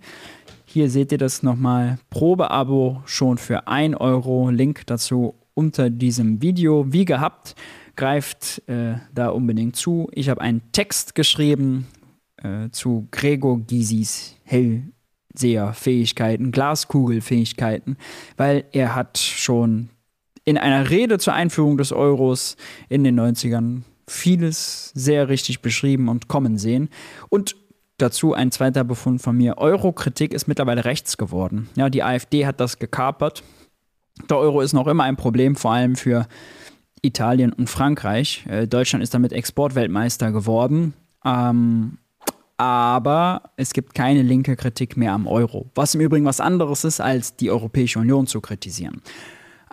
Hier 0.75 0.89
seht 0.89 1.13
ihr 1.13 1.17
das 1.17 1.41
nochmal. 1.41 1.99
Probeabo 2.09 3.01
schon 3.05 3.38
für 3.38 3.69
1 3.69 3.95
Euro. 3.95 4.49
Link 4.49 4.85
dazu 4.88 5.35
unter 5.53 5.89
diesem 5.89 6.41
Video. 6.41 6.91
Wie 6.91 7.05
gehabt, 7.05 7.55
greift 7.95 8.61
äh, 8.67 8.95
da 9.13 9.29
unbedingt 9.29 9.77
zu. 9.77 10.09
Ich 10.11 10.27
habe 10.27 10.41
einen 10.41 10.73
Text 10.73 11.15
geschrieben 11.15 11.88
äh, 12.43 12.69
zu 12.71 13.07
Gregor 13.11 13.61
Gysis 13.61 14.35
Hellseherfähigkeiten, 14.43 16.51
Glaskugelfähigkeiten, 16.51 17.95
weil 18.35 18.65
er 18.73 18.95
hat 18.95 19.17
schon 19.17 19.88
in 20.43 20.57
einer 20.57 20.89
Rede 20.89 21.19
zur 21.19 21.35
Einführung 21.35 21.77
des 21.77 21.93
Euros 21.93 22.57
in 22.89 23.05
den 23.05 23.17
90ern 23.17 23.83
vieles 24.09 24.91
sehr 24.93 25.29
richtig 25.29 25.61
beschrieben 25.61 26.09
und 26.09 26.27
kommen 26.27 26.57
sehen. 26.57 26.89
Und 27.29 27.55
Dazu 27.97 28.34
ein 28.34 28.51
zweiter 28.51 28.84
Befund 28.84 29.21
von 29.21 29.38
mir. 29.38 29.58
Eurokritik 29.58 30.34
ist 30.34 30.47
mittlerweile 30.47 30.84
rechts 30.84 31.17
geworden. 31.17 31.69
Ja, 31.75 31.89
die 31.89 32.03
AfD 32.03 32.45
hat 32.45 32.60
das 32.60 32.79
gekapert. 32.79 33.43
Der 34.29 34.38
Euro 34.38 34.62
ist 34.62 34.73
noch 34.73 34.88
immer 34.88 35.03
ein 35.03 35.15
Problem, 35.15 35.55
vor 35.55 35.71
allem 35.71 35.95
für 35.95 36.27
Italien 37.01 37.53
und 37.53 37.69
Frankreich. 37.69 38.45
Äh, 38.49 38.67
Deutschland 38.67 39.03
ist 39.03 39.13
damit 39.13 39.31
Exportweltmeister 39.31 40.31
geworden. 40.31 40.93
Ähm, 41.23 41.97
aber 42.58 43.51
es 43.58 43.73
gibt 43.73 43.93
keine 43.93 44.21
linke 44.21 44.55
Kritik 44.55 44.95
mehr 44.95 45.13
am 45.13 45.27
Euro. 45.27 45.69
Was 45.75 45.95
im 45.95 46.01
Übrigen 46.01 46.25
was 46.25 46.39
anderes 46.39 46.84
ist, 46.84 47.01
als 47.01 47.36
die 47.36 47.51
Europäische 47.51 47.99
Union 47.99 48.27
zu 48.27 48.41
kritisieren. 48.41 49.01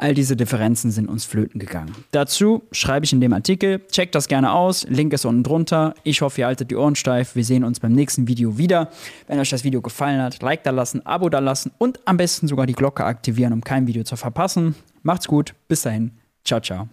All 0.03 0.15
diese 0.15 0.35
Differenzen 0.35 0.91
sind 0.91 1.09
uns 1.09 1.25
flöten 1.25 1.61
gegangen. 1.61 1.95
Dazu 2.11 2.65
schreibe 2.73 3.07
ich 3.07 3.13
in 3.13 3.21
dem 3.21 3.33
Artikel, 3.33 3.87
checkt 3.87 4.17
das 4.17 4.27
gerne 4.27 4.51
aus, 4.51 4.85
Link 4.89 5.13
ist 5.13 5.25
unten 5.25 5.45
drunter. 5.45 5.95
Ich 6.03 6.23
hoffe, 6.23 6.41
ihr 6.41 6.47
haltet 6.49 6.73
die 6.73 6.75
Ohren 6.75 6.97
steif. 6.97 7.37
Wir 7.37 7.45
sehen 7.45 7.63
uns 7.63 7.79
beim 7.79 7.93
nächsten 7.93 8.27
Video 8.27 8.59
wieder. 8.59 8.89
Wenn 9.29 9.39
euch 9.39 9.51
das 9.51 9.63
Video 9.63 9.81
gefallen 9.81 10.21
hat, 10.21 10.43
Like 10.43 10.65
da 10.65 10.71
lassen, 10.71 11.07
Abo 11.07 11.29
da 11.29 11.39
lassen 11.39 11.71
und 11.79 12.01
am 12.05 12.17
besten 12.17 12.49
sogar 12.49 12.67
die 12.67 12.73
Glocke 12.73 13.05
aktivieren, 13.05 13.53
um 13.53 13.61
kein 13.61 13.87
Video 13.87 14.03
zu 14.03 14.17
verpassen. 14.17 14.75
Macht's 15.05 15.29
gut, 15.29 15.55
bis 15.69 15.83
dahin, 15.83 16.11
ciao, 16.45 16.59
ciao. 16.59 16.89